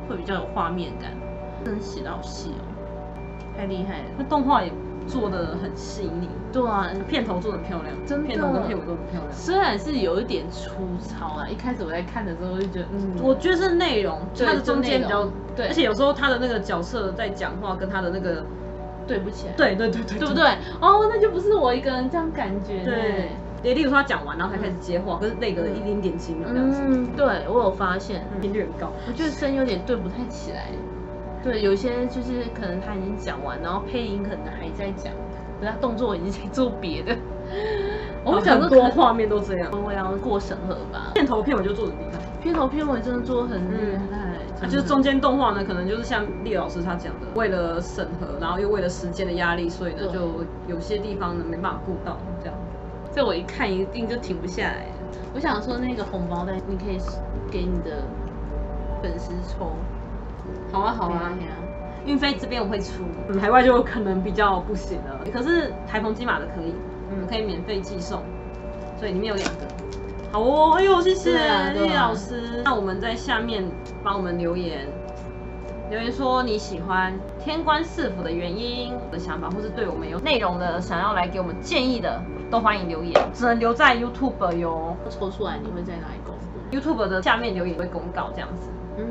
[0.08, 1.12] 会比较有画面感。
[1.64, 2.62] 真的写得好细哦，
[3.56, 4.04] 太厉害了！
[4.18, 4.70] 那动画也
[5.08, 6.28] 做的很细腻。
[6.52, 8.26] 对啊，片头做的漂亮，真的。
[8.28, 9.32] 片头跟片尾都很漂亮。
[9.32, 10.70] 虽然是有一点粗
[11.00, 18.44] 糙啊，一开始我在看的时候就觉得，嗯，我觉得是内容，它的中间比较对，而且有时候他的那个角色在讲话跟他的那个
[19.08, 19.54] 对不起来。
[19.54, 20.44] 对对对对，对不对？
[20.80, 22.84] 哦，那就不是我一个人这样感觉。
[22.84, 23.30] 对。
[23.62, 26.80] 也例如说他讲完，然后才开始接话，可是那个一点点几秒这样子。
[26.84, 30.68] 嗯，对我有发现频率很高，我觉得声有点对不太起来。
[31.42, 35.12] 对，有些就是可能他已经讲完，然后配音可能还在讲，
[35.60, 37.16] 可是他动作已经在做别的。
[38.24, 41.12] 我们讲很多画面都这样，我要过审核吧。
[41.14, 44.66] 片头片尾就做的厉害，片头片尾真的做的很厉害。
[44.68, 52.56] 就是中间动画呢，可能就是像厉老师他讲的，为了审核，然后又为了时间的压力，所以呢，就有些地方呢没办法顾到这样。
[53.16, 54.84] 这我一看一定就停不下来。
[55.34, 56.98] 我想说那个红包袋，你可以
[57.50, 58.02] 给你的
[59.02, 59.72] 粉丝抽。
[60.70, 61.32] 好啊好啊，
[62.04, 63.04] 运费这边我会出，
[63.40, 65.18] 海外就可能比较不行了。
[65.32, 66.74] 可是台澎金马的可以，
[67.10, 68.22] 嗯，可以免费寄送，
[68.98, 69.60] 所以里面有两个。
[70.30, 71.38] 好哦，哎呦，谢谢
[71.72, 72.60] 烈老师。
[72.66, 73.64] 那我们在下面
[74.04, 74.86] 帮我们留言，
[75.88, 82.20] 留言说你喜欢天官赐福的原因的想法，或是对我们有内容的想要来给我们建议的。
[82.50, 84.96] 都欢迎留言，只能留在 YouTube 哟。
[85.10, 88.68] 抽出来你会在哪里公布？YouTube 的下面留言会公告这样子。
[88.98, 89.04] 嗯，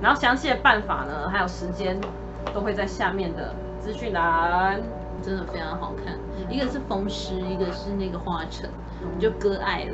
[0.00, 2.00] 然后详细的办法呢，还有时间，
[2.52, 4.80] 都会在下面的资讯栏。
[5.22, 6.18] 真的非常好看，
[6.50, 8.68] 一个是风湿，一个是那个花城。
[9.04, 9.92] 我们就割爱了。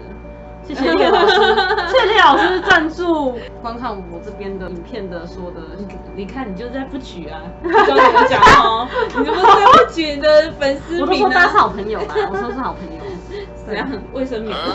[0.68, 1.34] 谢谢李老师，
[1.88, 5.60] 谢谢李老师赞助观看我这边的影片的说的。
[5.78, 11.06] 你你看，你就在不举啊，刚刚有讲哦，你就不在不举你的粉丝名啊。
[11.06, 13.02] 我都说大家是好朋友啦，我说是好朋友。
[13.66, 13.88] 怎样？
[14.12, 14.54] 卫生棉？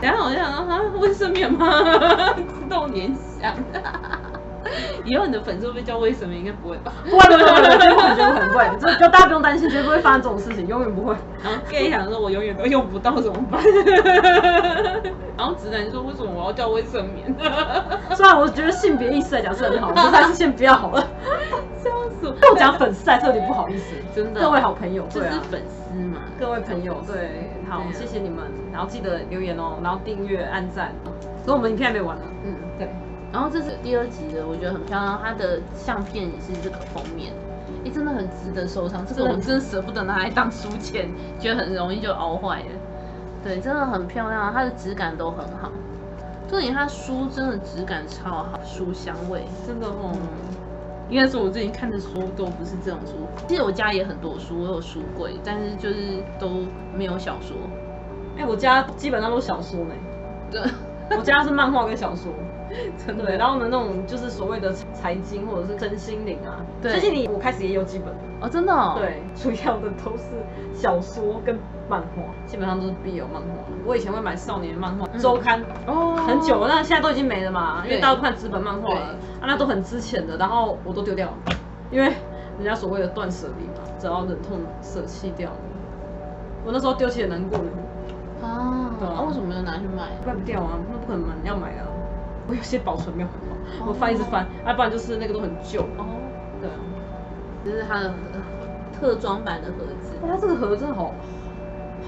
[0.00, 1.68] 等下我就想说，啊，卫生棉吗？
[2.48, 3.52] 自动联想。
[5.04, 6.40] 以后你的粉丝会不会叫卫生棉？
[6.40, 6.92] 应该不会吧？
[7.04, 8.70] 不会，不会，不会，绝对不会，绝对不会。
[8.80, 11.14] 这就大家不用担心，绝对不会发生这种事情，永远不会。
[11.42, 13.62] 然后 gay 想说，我永远都用不到怎么办？
[15.36, 17.34] 然后直男说，为什么我要叫卫生棉？
[18.16, 21.06] 虽然我觉得性别意识来讲是很好， 但是先不要好了。
[21.82, 21.90] 笑
[22.20, 22.34] 死我！
[22.52, 24.40] 我讲粉丝还特别不好意思，真的。
[24.40, 26.18] 各位好朋友，这是粉丝嘛？
[26.40, 28.44] 各位朋友，对，好，谢谢你们。
[28.72, 30.92] 然后记得留言哦，然后订阅、按赞。
[31.44, 32.24] 所以我们影片还没完呢。
[32.44, 32.88] 嗯，对。
[33.36, 35.20] 然后这是第二集的，我觉得很漂亮。
[35.22, 37.34] 它的相片也是这个封面，
[37.84, 39.04] 哎，真的很值得收藏。
[39.04, 41.06] 这个我真的舍不得拿来当书签，
[41.38, 42.68] 觉得很容易就熬坏了。
[43.44, 45.70] 对，真的很漂亮，它的质感都很好。
[46.48, 50.16] 重点，它书真的质感超好，书香味真的哦。
[51.10, 52.08] 应该说我最近看的书
[52.38, 53.12] 都不是这种书。
[53.46, 56.48] 其实我家也很多书，我有书柜，但是就是都
[56.96, 57.54] 没有小说。
[58.38, 59.94] 哎，我家基本上都是小说呢。
[60.50, 60.62] 对，
[61.18, 62.32] 我家是漫画跟小说。
[63.06, 68.08] 真的，对，然后呢，那种就是所谓的财经或者是真心灵啊，对，最近你我开始也有几本。
[68.38, 70.24] 哦，真的，哦，对，主要的都是
[70.74, 71.58] 小说跟
[71.88, 73.48] 漫画，基本上都是必有漫画。
[73.86, 75.64] 我以前会买少年漫画周刊。
[75.86, 78.92] 哦，很久了，那现在都已经没了嘛，因为大家都看纸本漫画。
[78.92, 79.00] 了
[79.40, 81.34] 啊，那都很之前的，然后我都丢掉了，
[81.90, 82.12] 因为
[82.58, 85.50] 人家所谓的断舍离嘛，只要忍痛舍弃掉，
[86.66, 87.70] 我那时候丢弃也难过呢。
[88.42, 90.10] 啊，对啊，为什么没有拿去卖？
[90.26, 91.88] 卖不掉啊，那不可能要买啊。
[92.48, 93.36] 我有些保存没有很
[93.78, 93.88] 好，oh.
[93.88, 96.06] 我翻一直翻，要、啊、不然就是那个都很旧哦。
[96.06, 96.08] Oh.
[96.60, 96.70] 对，
[97.64, 98.14] 这是它的
[98.92, 100.12] 特装版的盒子。
[100.20, 101.12] 它、欸、这个盒子好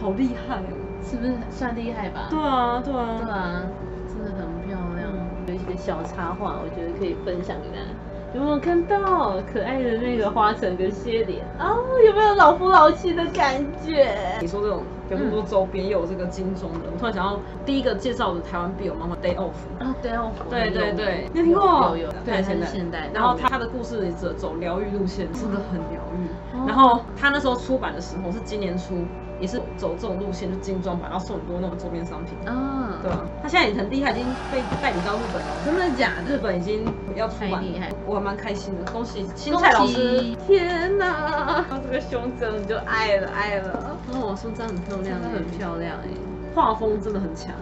[0.01, 2.29] 好厉害哦，是不是算厉害吧？
[2.31, 3.63] 对啊，对啊，对啊，
[4.09, 5.11] 真的很漂亮。
[5.47, 7.91] 有一些小插画，我觉得可以分享给大家。
[8.35, 11.75] 有没有看到可爱的那个花城跟蝎莲啊？
[12.07, 14.15] 有没有老夫老妻的感觉？
[14.41, 14.83] 你说这种。
[15.11, 16.91] 有很多周边，有这个金钟的。
[16.93, 21.97] 我突然想到，第一个介绍的台湾必有妈妈 Day Off 啊，Day Off，对对对，你听过？
[21.97, 23.09] 有有，对现代现代。
[23.13, 26.67] 然后他的故事走走疗愈路线，真的很疗愈。
[26.67, 28.95] 然后他那时候出版的时候是今年初，
[29.41, 32.35] 也是走这种路线，就精装版，然后送很多那种周边商品。
[32.47, 33.25] 啊，对啊。
[33.43, 35.49] 他现在也很厉害，已经被代理到日本了。
[35.65, 36.35] 真的假的？
[36.35, 36.85] 日本已经
[37.15, 38.91] 要出版了，我还蛮开心的。
[38.91, 40.35] 恭喜新菜老师！
[40.47, 43.97] 天哪，这个胸针就爱了爱了。
[44.13, 45.21] 哦，胸针很漂亮。
[45.23, 46.09] 真的很漂亮哎，
[46.55, 47.55] 画风真的很强，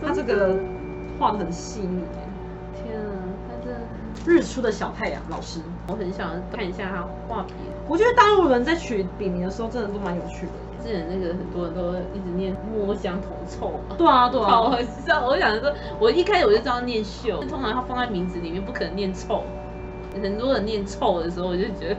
[0.00, 0.56] 他这个
[1.18, 2.22] 画的很细腻哎，
[2.76, 3.10] 天啊，
[3.48, 7.54] 他这日出的小太阳老师，我很想看一下他画笔。
[7.88, 10.52] 我觉得大陆人在取笔名的时候真的都蛮有趣的。
[10.82, 15.24] 之前那个很多人都一直念墨香铜臭嘛，对啊对啊， 好好笑。
[15.26, 19.44] 我想说，我一开始我就知道念秀，通常它放在名字里面不可能念臭，
[20.20, 21.96] 很多人念臭的时候，我就觉得。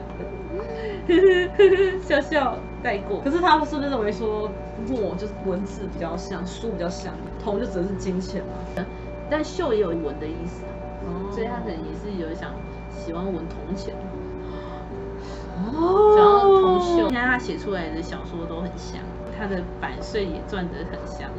[2.02, 4.48] 笑笑带过，可是他是不是认为说
[4.88, 7.12] 墨就是文字比较像，书比较像，
[7.42, 8.84] 铜就只是金钱嘛？
[9.28, 10.62] 但秀也有文的意思，
[11.04, 12.52] 哦、所以他可能也是有想
[12.90, 13.94] 喜欢文铜钱。
[15.56, 19.00] 哦，然后同秀，你看他写出来的小说都很像，
[19.38, 21.30] 他的版税也赚得很香。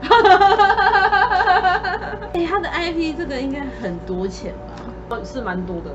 [2.32, 4.54] 哎、欸，他的 IP 这个应该很多钱
[5.08, 5.18] 吧？
[5.24, 5.90] 是蛮多的。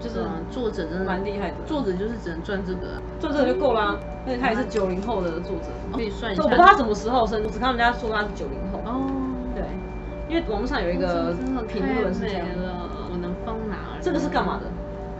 [0.00, 3.96] 就是作者真的蛮厉害的，作者就是只能赚这个，赚这个就够啦。
[4.26, 6.42] 而且他也是九零后的作者，可以算一下。
[6.42, 8.80] 我不知道他什么时候生，我只看人家说他是九零后。
[8.84, 9.06] 哦，
[9.54, 9.62] 对，
[10.28, 11.32] 因为网络上有一个
[11.68, 12.74] 评论是这样的，
[13.12, 13.76] 我能放哪？
[14.00, 14.66] 这个是干嘛的？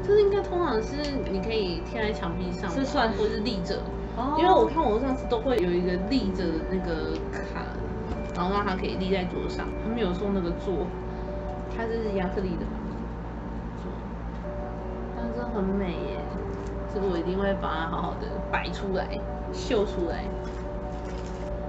[0.06, 0.96] 这是应该通常是
[1.30, 3.78] 你可以贴在墙壁上，是算或是立着。
[4.16, 7.64] 哦，因为我看网上次都会有一个立着的那个卡，
[8.34, 9.66] 然后让它可以立在桌上。
[9.82, 10.86] 他没有送那个座，
[11.76, 12.66] 它是亚克力的。
[15.54, 16.16] 很美耶，
[16.94, 19.06] 这个我一定会把它好好的摆出来，
[19.52, 20.24] 秀出来。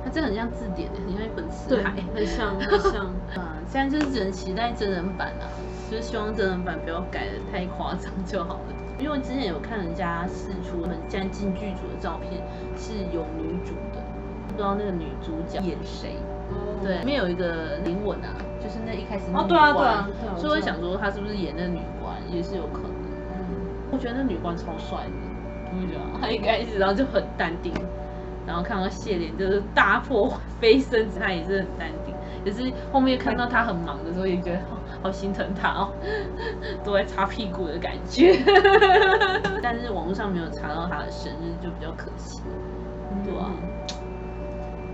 [0.06, 3.08] 它真的很像字典，很像一本词海，很像，很像。
[3.36, 5.52] 啊，现在就是只能期待真人版啊，
[5.90, 8.74] 就是希望真人版不要改的太夸张就好了。
[9.00, 12.42] 因为之前有看人家释出很将近剧组的照片，
[12.78, 14.02] 是有女主的，
[14.48, 16.16] 不知道那个女主角演谁。
[16.50, 16.80] 哦。
[16.82, 18.30] 对，里面有一个灵吻啊，
[18.62, 19.74] 就是那一开始那女官。
[19.74, 20.36] 哦，对啊，对啊。
[20.38, 22.92] 所以我想说，她是不是演那个女官，也是有可能。
[23.92, 25.14] 我觉得那女官超帅的，
[25.70, 27.74] 我觉得她一开始然后就很淡定，
[28.48, 32.14] 然后看到谢莲就是大破 飞升，她也是很淡定。
[32.46, 34.60] 可是后面看到她很忙的时候，也觉得
[35.04, 35.90] 好心疼他哦，
[36.84, 38.34] 都在擦屁股的感觉。
[39.62, 42.42] 但是网络上没有查到他的生日，就比较可惜，
[43.24, 43.52] 对啊。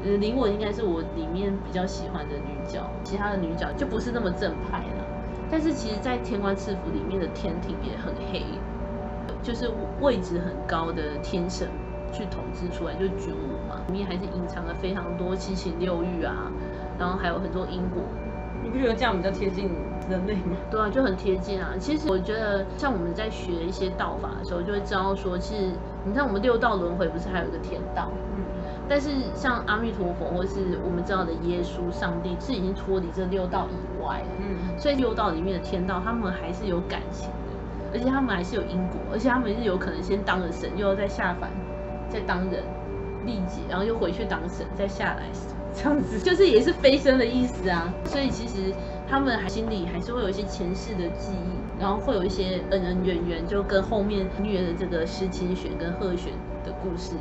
[0.03, 5.05] 呃，林雯应该是我里面比较喜欢的女角，其他的女角就不是那么正派了。
[5.51, 8.43] 但是其实，在天官赐福里面的天庭也很黑，
[9.43, 11.67] 就是位置很高的天神
[12.13, 16.49] 去统治出来，就是君武嘛，里面还是隐藏了非常多七情六欲啊，
[16.97, 18.01] 然后还有很多因果。
[18.63, 19.69] 你不觉得这样比较贴近
[20.09, 20.57] 人类吗？
[20.71, 21.69] 对啊，就很贴近啊。
[21.79, 25.71] 其实我觉得，像我们在学一些道法的时候，就会知道说，其实
[26.03, 28.11] 你看我们六道轮回不是还有一个天道？
[28.35, 28.43] 嗯。
[28.87, 34.27] 但是像阿弥陀佛，或是我们知道的耶稣、上帝，是已经脱离这六道以外了。
[34.39, 34.79] 嗯。
[34.79, 41.51] 所以六道里面的天道，他们还是有感情的，而且他们还是有因果，而且他们是有可能先当了神，又要再下凡，
[42.09, 42.63] 再当人，
[43.25, 45.23] 历劫，然后又回去当神，再下来。
[45.71, 48.73] 这样子 就是也是飞升的意思啊，所以其实
[49.09, 56.31] 他们还心里还是会有一些前世的记忆，然后会有一些恩恩怨怨，就跟后面虐的这个石清玄跟贺玄
[56.63, 57.15] 的故事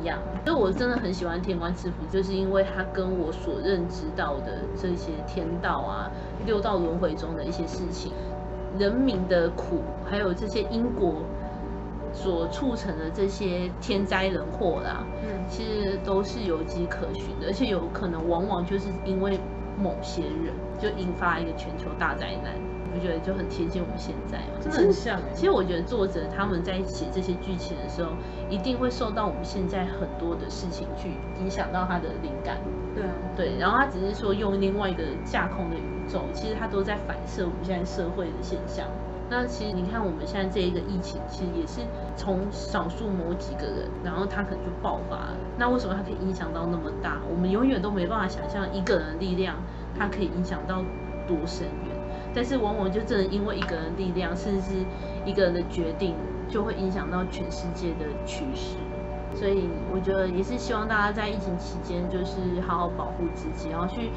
[0.00, 0.18] 一样。
[0.44, 6.10] 所以我真的很喜欢天官赐福，就是因为他跟我所认知到的这些天道啊、
[6.46, 8.12] 六道轮回中的一些事情、
[8.78, 11.14] 人民的苦，还有这些因果。
[12.12, 19.38] 所促成的这些天灾人祸啦，嗯，其实都是有迹可循的，而且有可能往往就是因为
[19.78, 22.54] 某些人就引发一个全球大灾难，
[22.84, 24.58] 你不觉得就很贴近我们现在吗？
[24.60, 25.20] 真的很像。
[25.34, 28.12] 其实我觉得作者他们在写这些剧情的时候，
[28.48, 31.10] 一定会受到我们现在很多的事情去
[31.40, 32.56] 影响到他的灵感。
[32.94, 33.58] 对啊，对。
[33.58, 38.86] 然后他只是说用另外一个架空的宇宙，其实他都在反射我们现在社会的现象。
[39.32, 41.82] 那其实你看，我们现在这一个疫情，其实也是
[42.16, 45.36] 从少数某几个人，然后他可能就爆发了。
[45.56, 47.18] 那为什么他可以影响到那么大？
[47.30, 49.54] 我们永远都没办法想象一个人的力量，
[50.00, 50.82] 它可以影响到
[51.28, 51.94] 多深远。
[52.32, 54.70] 但是往往就真的因为一个人力量，甚至是
[55.26, 56.14] 一个人的决定，
[56.48, 58.76] 就会影响到全世界的趋势。
[59.34, 64.10] 所以我觉得也是希望大家在疫情期间，就是好好保护自己，然后去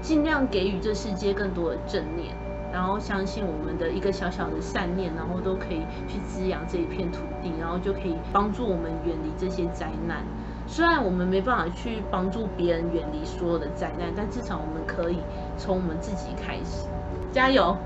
[0.00, 2.34] 尽量给予这世界更多的正念。
[2.72, 10.24] 然后相信我们的一个小小的善念，然后都可以去滋养这一片土地，然后就可以帮助我们远离这些灾难。
[10.66, 15.18] 虽然我们没办法去帮助别人远离所有的灾难，但至少我们可以
[15.56, 16.86] 从我们自己开始。
[17.32, 17.76] 加油，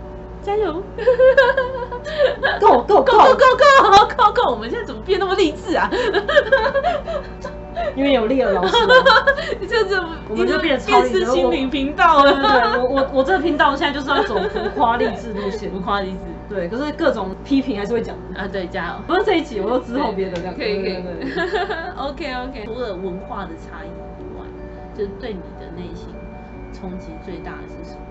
[0.42, 0.82] 加油
[2.60, 4.50] ！Go go go go go go go go！
[4.50, 5.90] 我们现在怎么变那么励志啊？
[7.96, 8.76] 因为有力了，老师，
[9.66, 12.32] 就这我们就变成超励志心灵频道了。
[12.32, 16.18] 对对对，我我我这个频道现在就是要走浮夸励志路线，浮夸励志。
[16.50, 18.46] 对，可是各种批评还是会讲啊。
[18.50, 18.94] 对，加油！
[19.06, 20.54] 不是这一集，我说之后别的这样。
[20.54, 20.96] 可以可以。
[21.96, 22.64] OK OK。
[22.66, 24.44] 除了文化的差异以外，
[24.92, 26.08] 就是对你的内心
[26.72, 28.02] 冲击最大的是什么？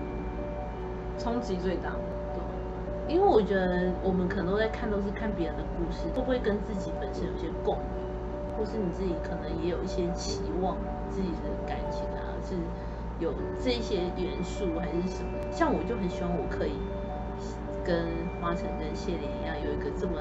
[1.18, 1.92] 冲击最大。
[2.32, 3.14] 对。
[3.14, 7.84] 因为我觉得我们可能都在看，都是看别人的故事，会不会跟自己本身有些共鸣？
[8.56, 10.76] 或是你自己可能也有一些期望，
[11.10, 12.54] 自己的感情啊，是
[13.18, 13.32] 有
[13.62, 15.36] 这些元素还是什么？
[15.50, 16.72] 像我就很喜欢我可以
[17.84, 18.06] 跟
[18.40, 20.14] 花城跟谢莲一样，有一个这么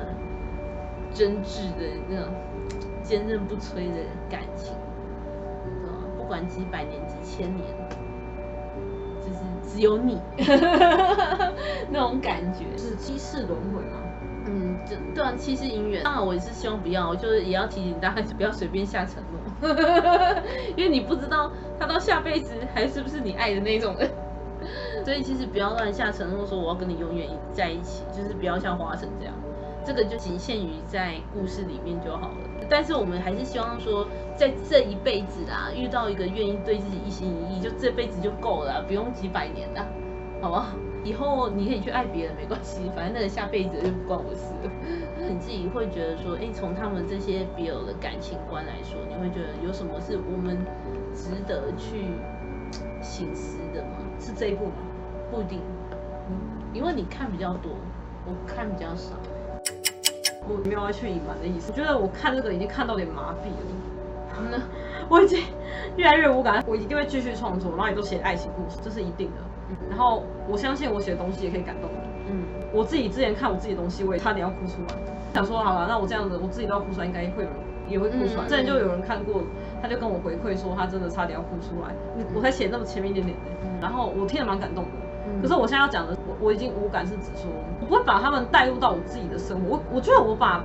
[1.13, 2.33] 真挚的那种
[3.03, 3.99] 坚韧不摧的
[4.29, 4.73] 感情，
[6.17, 7.65] 不管几百年几千年，
[9.21, 10.19] 就是只有你
[11.89, 13.97] 那种感觉，是七世轮回吗？
[14.45, 16.03] 嗯，就对啊，七世姻缘。
[16.03, 19.69] 当然，我也是希望不要，就是也要提醒大家不要随便下承诺，
[20.75, 24.09] 因为你不知道他到下辈子还是不是你爱的那种人。
[25.09, 29.33] 所以其实不要乱下承诺，说我要跟你永远在一起，就是不要像花城这样。
[29.83, 32.37] 这个就仅限于在故事里面就好了。
[32.69, 39.83] 但是我们还是希望说，在这一辈子啊，遇到一个愿意对自己一心一意，就这辈子就够了，不用几百年的，
[40.43, 40.67] 好不好？
[41.03, 44.71] 以后你可以去爱别人没关系，反正那个下辈子就不关我事了。
[45.27, 50.55] 你自己会觉得说，哎，从他们这些 BL 的感情观来说，你会觉得有什么是我们
[51.15, 52.13] 值得去
[53.01, 54.05] 省思的吗？
[54.19, 54.73] 是这一部吗？
[55.31, 55.59] 不一定，
[56.29, 56.35] 嗯，
[56.73, 57.71] 因为你看比较多，
[58.25, 59.15] 我看比较少。
[60.47, 63.61] 我没有要去隐瞒的意思，我觉得我看这个已经看到点麻痹了。
[64.39, 64.61] 嗯，
[65.09, 65.43] 我已经
[65.95, 69.77] 越来越无感，我一定会继续创作，然后也都写爱情故事，这是一定的。
[69.89, 71.99] 然后我相信我写的东西也可以感动人。
[72.31, 74.95] 嗯，我自己之前看我自己的东西，我也差点要哭出来。
[75.33, 78.47] 想说好了，那我这样子，我自己都要哭出来，应该会有人也会哭出来。
[78.47, 79.43] 之前就有人看过，
[79.81, 81.93] 他就跟我回馈说，他真的差点要哭出来。
[82.33, 83.51] 我才写那么前面一点点的，
[83.81, 84.89] 然后我听得蛮感动的。
[85.41, 87.49] 可是我现在要讲的，我我已经无感，是指说
[87.81, 89.77] 我不会把他们带入到我自己的生活。
[89.77, 90.63] 我我觉得我把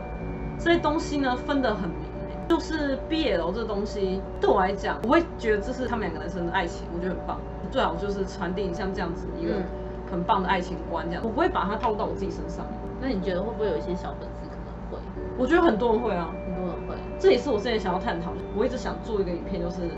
[0.59, 1.99] 这些东西呢分得很明。
[2.47, 7.41] 就是 BL 这东西对我来讲，我会觉得这是他们两个男生的爱情，我觉得很棒。
[7.71, 9.55] 最好就是传递像这样子一个
[10.11, 12.67] 很棒的爱情观这样，我不会把它套入到我自己身上。
[13.01, 14.99] 那你觉得会不会有一些小粉丝可能会？
[15.39, 16.95] 我觉得很多人会啊，很多人会。
[17.19, 18.37] 这也是我之前想要探讨的。
[18.55, 19.89] 我一直想做一个影片，就是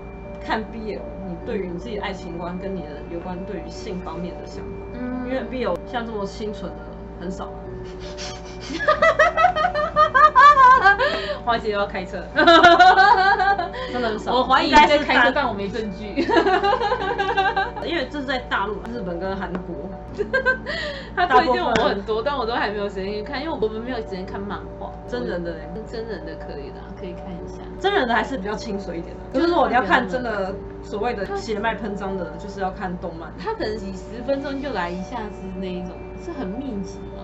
[0.41, 1.16] 看 BL，你
[1.47, 4.71] 对于你自己的爱情观跟你的有关对于性方面的想法。
[4.95, 6.79] 嗯，因为 B 有像这么清纯的
[7.21, 7.49] 很少。
[11.45, 12.21] 花姐要开车，
[13.93, 14.35] 真的很少。
[14.35, 16.27] 我怀疑在开车，但我没证据。
[17.87, 19.86] 因为这是在大陆、日本跟韩国。
[21.15, 24.93] 他推荐我很多，但我都还没有时间去看，因为我们没有时间看漫画。
[25.09, 25.55] 真人的
[25.87, 27.63] 真人的可以的，可以看一下。
[27.79, 29.23] 真人的还是比较清水一点的。
[29.33, 33.33] 就是如果你要看真的所谓的血脉喷张的，就是要看动漫。
[33.39, 35.93] 他可能几十分钟就来一下子那一种，
[36.25, 37.23] 是很密集吗？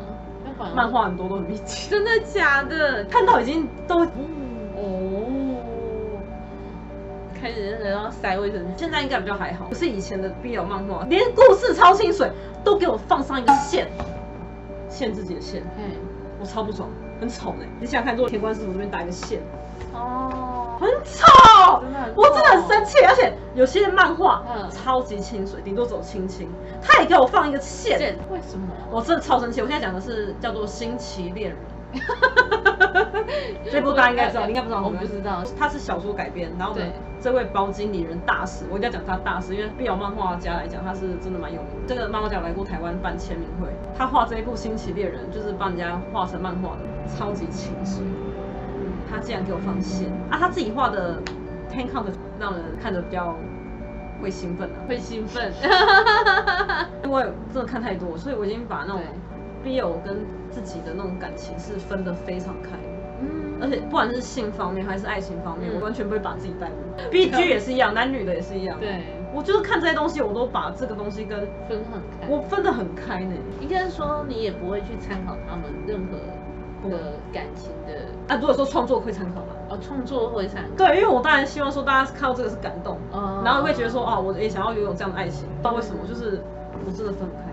[0.76, 3.02] 漫画很多都很密集，真的假的？
[3.06, 4.12] 看到已经都、嗯、
[4.76, 5.41] 哦，
[7.42, 9.66] 开始人要塞卫生纸，现在应该比较还好。
[9.68, 12.30] 可是以前的 BL 漫画，连故事超清水，
[12.62, 13.90] 都给我放上一个线，
[14.88, 15.90] 限制己的线，嗯，
[16.40, 16.88] 我超不爽，
[17.20, 17.64] 很丑呢。
[17.80, 19.40] 你想想看，如果田官师傅这边打一个线，
[19.92, 20.78] 哦。
[20.78, 21.82] 很丑，
[22.16, 26.48] 我真的很生气，而且有些漫画嗯超级清水，顶多走亲亲，
[26.80, 28.66] 他也给我放一个线，为什么？
[28.90, 29.60] 我真的超生气。
[29.60, 31.58] 我现在讲的是叫做《新奇恋人》，
[33.70, 36.82] 这部大家应该知道，应该不知道，我不知道，他是小说改编，然后呢，
[37.20, 41.70] 这位包经理人大师，我一定要讲他大师，因为必有漫画家来讲，他是真的蛮有名。
[41.86, 46.80] 这个漫画家来过台湾办签名会，他画这一部《星奇猎人》，就是帮人家画成漫画的，
[47.16, 48.04] 超级清水。
[49.10, 50.38] 他竟然给我放线啊！
[50.40, 51.20] 他自己画的
[51.70, 52.06] Ten Count
[52.40, 53.36] 让人看着比较
[54.22, 55.52] 会兴奋啊，会兴奋。
[57.04, 57.22] 因为
[57.52, 59.02] 真的看太多，所以我已经把那种
[59.64, 62.70] BL 跟自己的那种感情是分得非常开。
[63.20, 67.10] 嗯，而且不管是性方面还是爱情方面，嗯、我完全不会把自己带入。
[67.10, 68.78] BG 也是一样， 男女的也是一样。
[68.80, 69.02] 对，
[69.32, 71.38] 我就是看这些东西，我都把这个东西跟
[71.68, 72.28] 分很开。
[72.28, 73.34] 我分得很开呢。
[73.60, 76.18] 应该是说你也不会去参考他们任何。
[76.90, 77.94] 的感情的
[78.26, 79.54] 啊，如果说创作会参考吗？
[79.70, 80.70] 哦，创作会参考。
[80.76, 85.46] 对，因为我当然希望说大家看到这个是感动，嗯、然后会觉得说啊，我也想要拥有这样的爱情。
[85.62, 86.42] 不知道为什么，就是
[86.84, 87.51] 我真的分不开，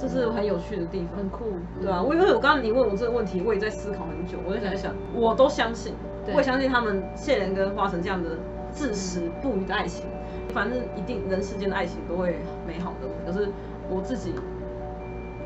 [0.00, 1.44] 这是很有趣的地方，很酷，
[1.82, 5.92] 对啊，我因为我刚刚你问我这个问题，我也在思考很久，我在想一想，我都相信，
[6.28, 8.30] 我也相信他们谢莲跟花神这样的
[8.72, 10.06] 至死不渝的爱情，
[10.54, 12.36] 反正一定人世间的爱情都会
[12.66, 13.50] 美好的，可是
[13.90, 14.32] 我自己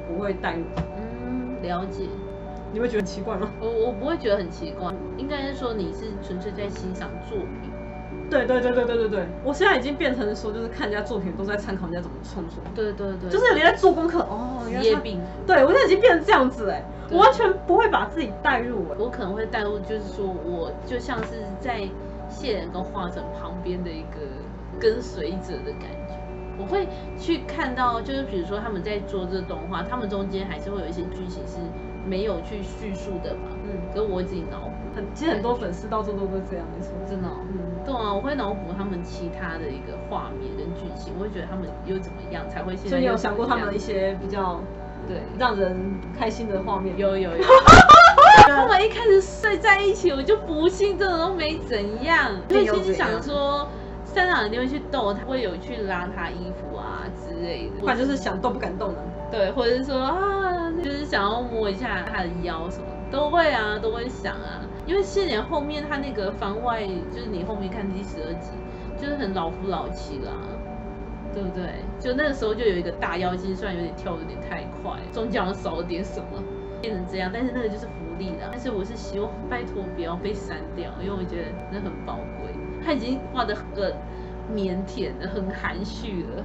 [0.06, 0.62] 不会带入。
[1.26, 2.06] 嗯，了解。
[2.72, 3.50] 你会觉得很奇怪吗？
[3.60, 7.70] 我我不会觉得很奇怪，应该是说你是纯粹在欣赏作品。
[8.30, 12.58] 对对对对对对对，我现在已经变成说，就是看人家作品都在参考人家怎么创作。
[12.74, 14.62] 对对对，就是你在做功课哦。
[14.66, 15.20] 职业病。
[15.46, 18.86] 对，我现在已经变成这样子哎，我完全不会把自己带入。
[18.98, 21.86] 我可能会带入，就是说我就像是在
[22.28, 24.18] 谢人跟花神旁边的一个
[24.80, 26.14] 跟随者的感觉。
[26.58, 31.58] 我会去看到，就是比如说他们在做这个动画，他们中间还是会有一些剧情是。
[32.06, 42.90] 没有去叙述的嘛，嗯，跟我自己脑补，很其实很多粉丝到处都会这样，没错，真的，嗯，对啊，我会脑补他们其他的一个画面跟剧情，我会觉得他们又怎么样才会现在。
[42.90, 44.60] 所以你有想过他们一些比较
[45.08, 45.76] 对让人
[46.18, 46.96] 开心的画面？
[46.96, 47.44] 有有有。
[48.46, 53.66] 他们一开始睡在一起，我就不信这种都没怎样，因为其实想说
[54.04, 58.96] 三郎一定会去逗他，会有去拉他衣服啊之类的，不然就是想动不敢动的。
[59.30, 64.60] 对，或者是说啊，就是想要摸一下他的腰什么，都会啊，都会想啊。
[64.86, 68.50] 因为谢莲后面他那个番外，就是你后面看第十二集，
[68.96, 70.32] 就是很老夫老妻啦，
[71.32, 71.62] 对不对？
[71.98, 76.42] 就那个时候就有一个大妖精，虽然有点跳有点太快，中间少了点什么，
[76.80, 77.30] 变成这样。
[77.32, 78.48] 但是那个就是福利啦。
[78.50, 82.54] 但是我是希望拜托不要被删掉，因为我觉得那很宝贵。
[82.84, 83.64] 他已经画得很
[84.54, 86.44] 腼腆的，很含蓄了。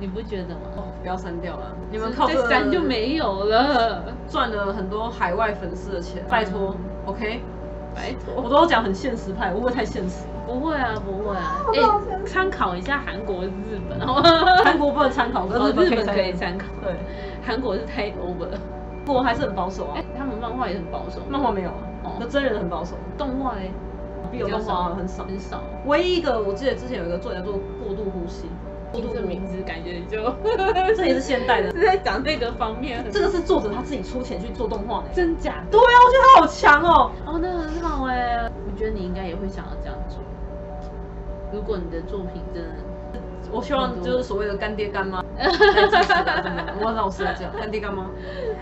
[0.00, 0.60] 你不觉得吗？
[0.76, 6.76] 哦，不要删掉了，你们靠这删就没有了，赚了很多海外粉丝的钱，拜托
[7.08, 7.40] ，OK，
[7.94, 10.26] 拜托，我都讲很现实派，会不会太现实？
[10.46, 13.50] 不会啊，不会啊，哎，参考一下韩国、日
[13.88, 13.98] 本，
[14.64, 16.66] 韩国不能参考，可是日本可以参考。
[16.82, 16.94] 对，
[17.44, 18.58] 韩国是太 over 了，
[19.04, 19.94] 韩国还是很保守啊。
[19.96, 22.12] 哎，他们漫画也很保守，漫画没有啊，哦。
[22.18, 23.70] 那真人很保守，动画哎，
[24.32, 25.24] 比有动画很少。
[25.24, 27.52] 很少，唯一一个我记得之前有一个作家做
[27.84, 28.46] 过度呼吸。
[28.92, 30.34] 听这名字感觉就，
[30.96, 33.04] 这也是现代的，是 在讲这个方面。
[33.10, 35.62] 这个是作者他自己出钱去做动画的，真假？
[35.70, 37.10] 对啊，我觉得他好强哦。
[37.26, 38.50] 哦，那很好哎。
[38.66, 40.18] 我觉得你应该也会想要这样做。
[41.52, 42.68] 如果你的作品真的，
[43.50, 45.24] 我希望就是所谓的干爹干妈。
[46.80, 48.04] 我老实来讲，干爹干妈，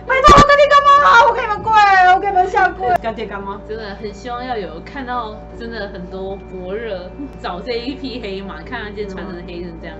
[0.05, 1.71] 拜托干爹干妈，我给你们跪，
[2.13, 2.87] 我给你们下跪。
[3.01, 7.09] 干爹干妈，真的很希望要有看到真的很多博热
[7.41, 9.95] 找这一匹黑马，看他今天穿成黑人这样。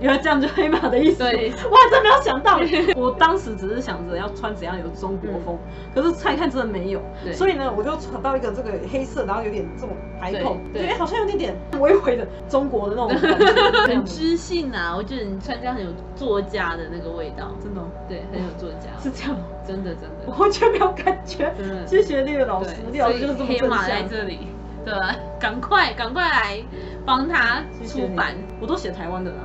[0.00, 1.18] 原来这样就黑马的意思。
[1.18, 2.58] 对，我还真没有想到。
[2.96, 5.58] 我当时只是想着要穿怎样有中国风，
[5.94, 7.00] 可是拆看真的没有。
[7.32, 14.94] 所以呢，我就穿到一个这个黑色，然后有点这种排扣，对，好像有点点 微微的中国的那种感觉，很知性啊。
[14.96, 18.88] 我觉得你穿这样很有作家的那个味道，真的，对，很有作家。
[19.02, 19.36] 是这样，
[19.66, 21.52] 真的真的，我完全没有感觉。
[21.86, 24.48] 谢谢那个老师，老师就是这么黑马在这里。
[24.82, 24.94] 对，
[25.38, 26.58] 赶快赶快来
[27.04, 29.36] 帮他出版，我都写台湾的啦。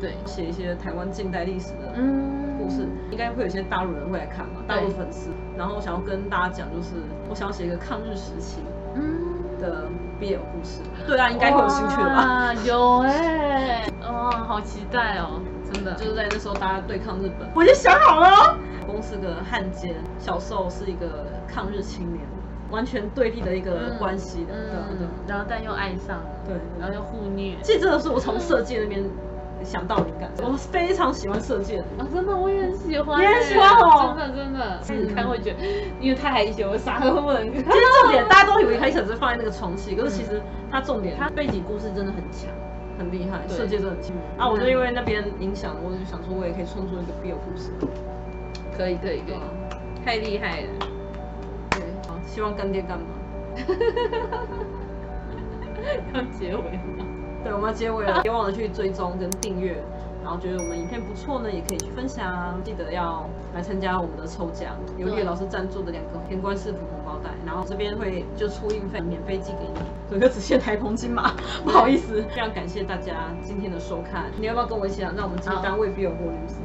[0.00, 1.92] 对，写一些台湾近代历史的
[2.58, 5.30] 故事，应该会有些大陆人会来看嘛，大陆粉丝。
[5.56, 6.94] 然后我想要跟大家讲，就是
[7.28, 8.60] 我想要写一个抗日时期
[9.60, 9.84] 的
[10.20, 10.80] BL 故事。
[11.06, 12.54] 对啊，应该会有兴趣的吧？
[12.66, 15.40] 有哎， 哇，好期待哦！
[15.72, 18.58] 真的，就是在那时候大家对抗日本，我已经想好了。
[18.86, 22.24] 公是个汉奸，小受是一个抗日青年。
[22.68, 27.54] 完全对立的一个关系的，对对，然后但又爱上，对，然后又互虐。
[27.62, 29.04] 其实这个是我从设计那边
[29.66, 31.82] 想到灵感，我非常喜欢射箭。
[31.98, 35.58] 啊，真的我也很喜欢，你很喜欢哦，真的真的，试试看会觉得，
[36.00, 37.52] 因为太害羞，我啥都不能。
[37.52, 37.64] 其实
[38.02, 40.40] 重点大家都以为他一直是放在那个床戏，可是其实
[40.70, 42.48] 他重点，他背景故事真的很强，
[42.96, 44.14] 很厉害，设计真的很强。
[44.38, 47.72] 啊，我就因为那边影响，我就想说我也可以创作一个 BL 故事，
[48.76, 49.40] 可以可以可以，
[50.04, 50.68] 太厉害了。
[51.70, 53.04] 对，好希望干爹干嘛？
[56.14, 56.62] 要结尾
[56.98, 57.05] 吗？
[57.46, 59.80] 对，我们要结尾了，别忘了去追踪跟订阅。
[60.24, 62.60] 然后觉得我们影片不错呢，也可以去分享。
[62.64, 63.24] 记得要
[63.54, 67.30] 来参加我们的抽奖，由叶老师赞助的两个天官赐福红包袋。
[67.46, 69.78] 然后这边会就出运费，免费寄给你。
[70.10, 71.32] 整个只限台澎金马，
[71.62, 72.20] 不好意思。
[72.22, 74.24] 非常感谢大家今天的收看。
[74.40, 75.12] 你要不要跟我一起啊？
[75.16, 76.56] 那我们继续当为 BL 活女子。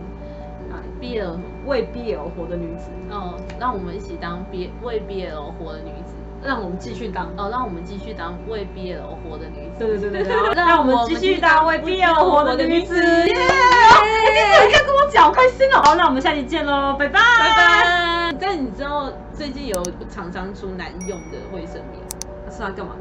[0.71, 13.25] 啊 BL 为 BL 活的女子，嗯，让我们一起当 B 为 BL 活的女子，让我们继续当，哦，让我们继续当为 BL 活的女子，对对对对， 让我们继续当为 BL 活的女子，耶！
[13.27, 15.81] 你怎么可以跟我讲，开心哦！
[15.83, 18.35] 好，那我们下期见喽，拜拜拜拜。
[18.39, 22.01] 但你知道最近有厂商出男用的卫生棉，
[22.49, 22.95] 是要干嘛？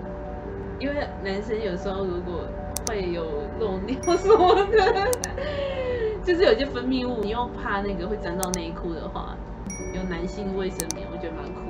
[0.78, 2.44] 因为男生有时候如果
[2.88, 3.24] 会有
[3.58, 5.08] 漏尿什么的。
[6.22, 9.34] 就是有些分泌物，你又怕那个会沾到内裤的话，
[9.94, 11.60] 有男性卫生棉，我觉得蛮酷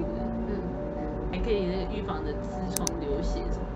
[1.30, 3.66] 还可以那个预防的痔疮、流血什么。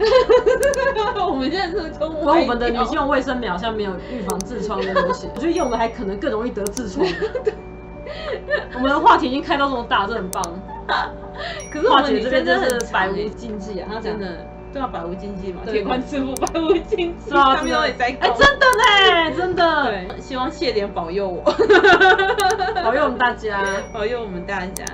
[1.26, 7.06] 我们现在是从我们的女性用卫生棉好像没有预防痔疮的流血，我觉得用的还可能更容易得痔疮。
[8.74, 10.42] 我们的话题已经开到这么大，这很棒。
[11.72, 14.46] 可是华姐这边真是百无禁忌啊，她真的。
[14.72, 18.06] 对啊，百无禁忌嘛，铁观之父百无禁忌，他们都也在。
[18.20, 19.84] 哎，真的呢，真的。
[19.86, 21.42] 对，希望谢莲保佑我，
[22.82, 24.84] 保佑我们大家， 保佑我们大家。